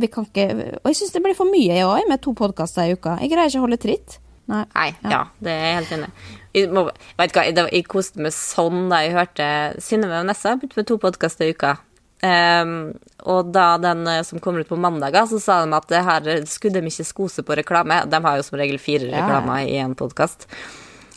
[0.00, 0.46] vi kan ikke
[0.82, 3.18] Og jeg syns det blir for mye, jeg òg, med to podkaster i uka.
[3.20, 4.18] Jeg greier ikke å holde tritt.
[4.50, 4.64] Nei.
[4.74, 6.64] Nei, ja, det er jeg helt enig i.
[7.18, 9.46] Vet hva, jeg, jeg koste meg sånn da jeg hørte
[9.82, 11.74] Synnøve og Nessa begynte med to podkaster i uka.
[12.24, 12.94] Um,
[13.28, 16.28] og da den eh, som kommer ut på mandager, så sa de at det her
[16.48, 18.02] skulle de ikke skose på reklame.
[18.08, 19.18] De har jo som regel fire Ja.
[19.24, 20.46] reklamer i en podkast.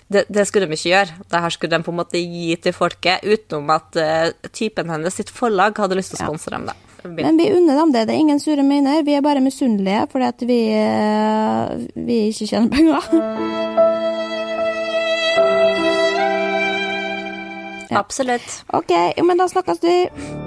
[0.08, 1.16] Det, det skulle de ikke gjøre.
[1.32, 5.16] Det her skulle de på en måte gi til folket, utenom at uh, typen hennes
[5.20, 6.68] sitt forlag hadde lyst til å sponse dem.
[6.72, 6.76] da.
[7.04, 8.08] Men vi unner dem det.
[8.08, 9.04] Det er ingen sure miner.
[9.04, 13.02] Vi er bare misunnelige fordi at vi, eh, vi ikke tjener penger.
[17.90, 18.00] Ja.
[18.00, 18.64] Absolutt.
[18.74, 18.92] OK,
[19.24, 20.47] men da snakkes vi.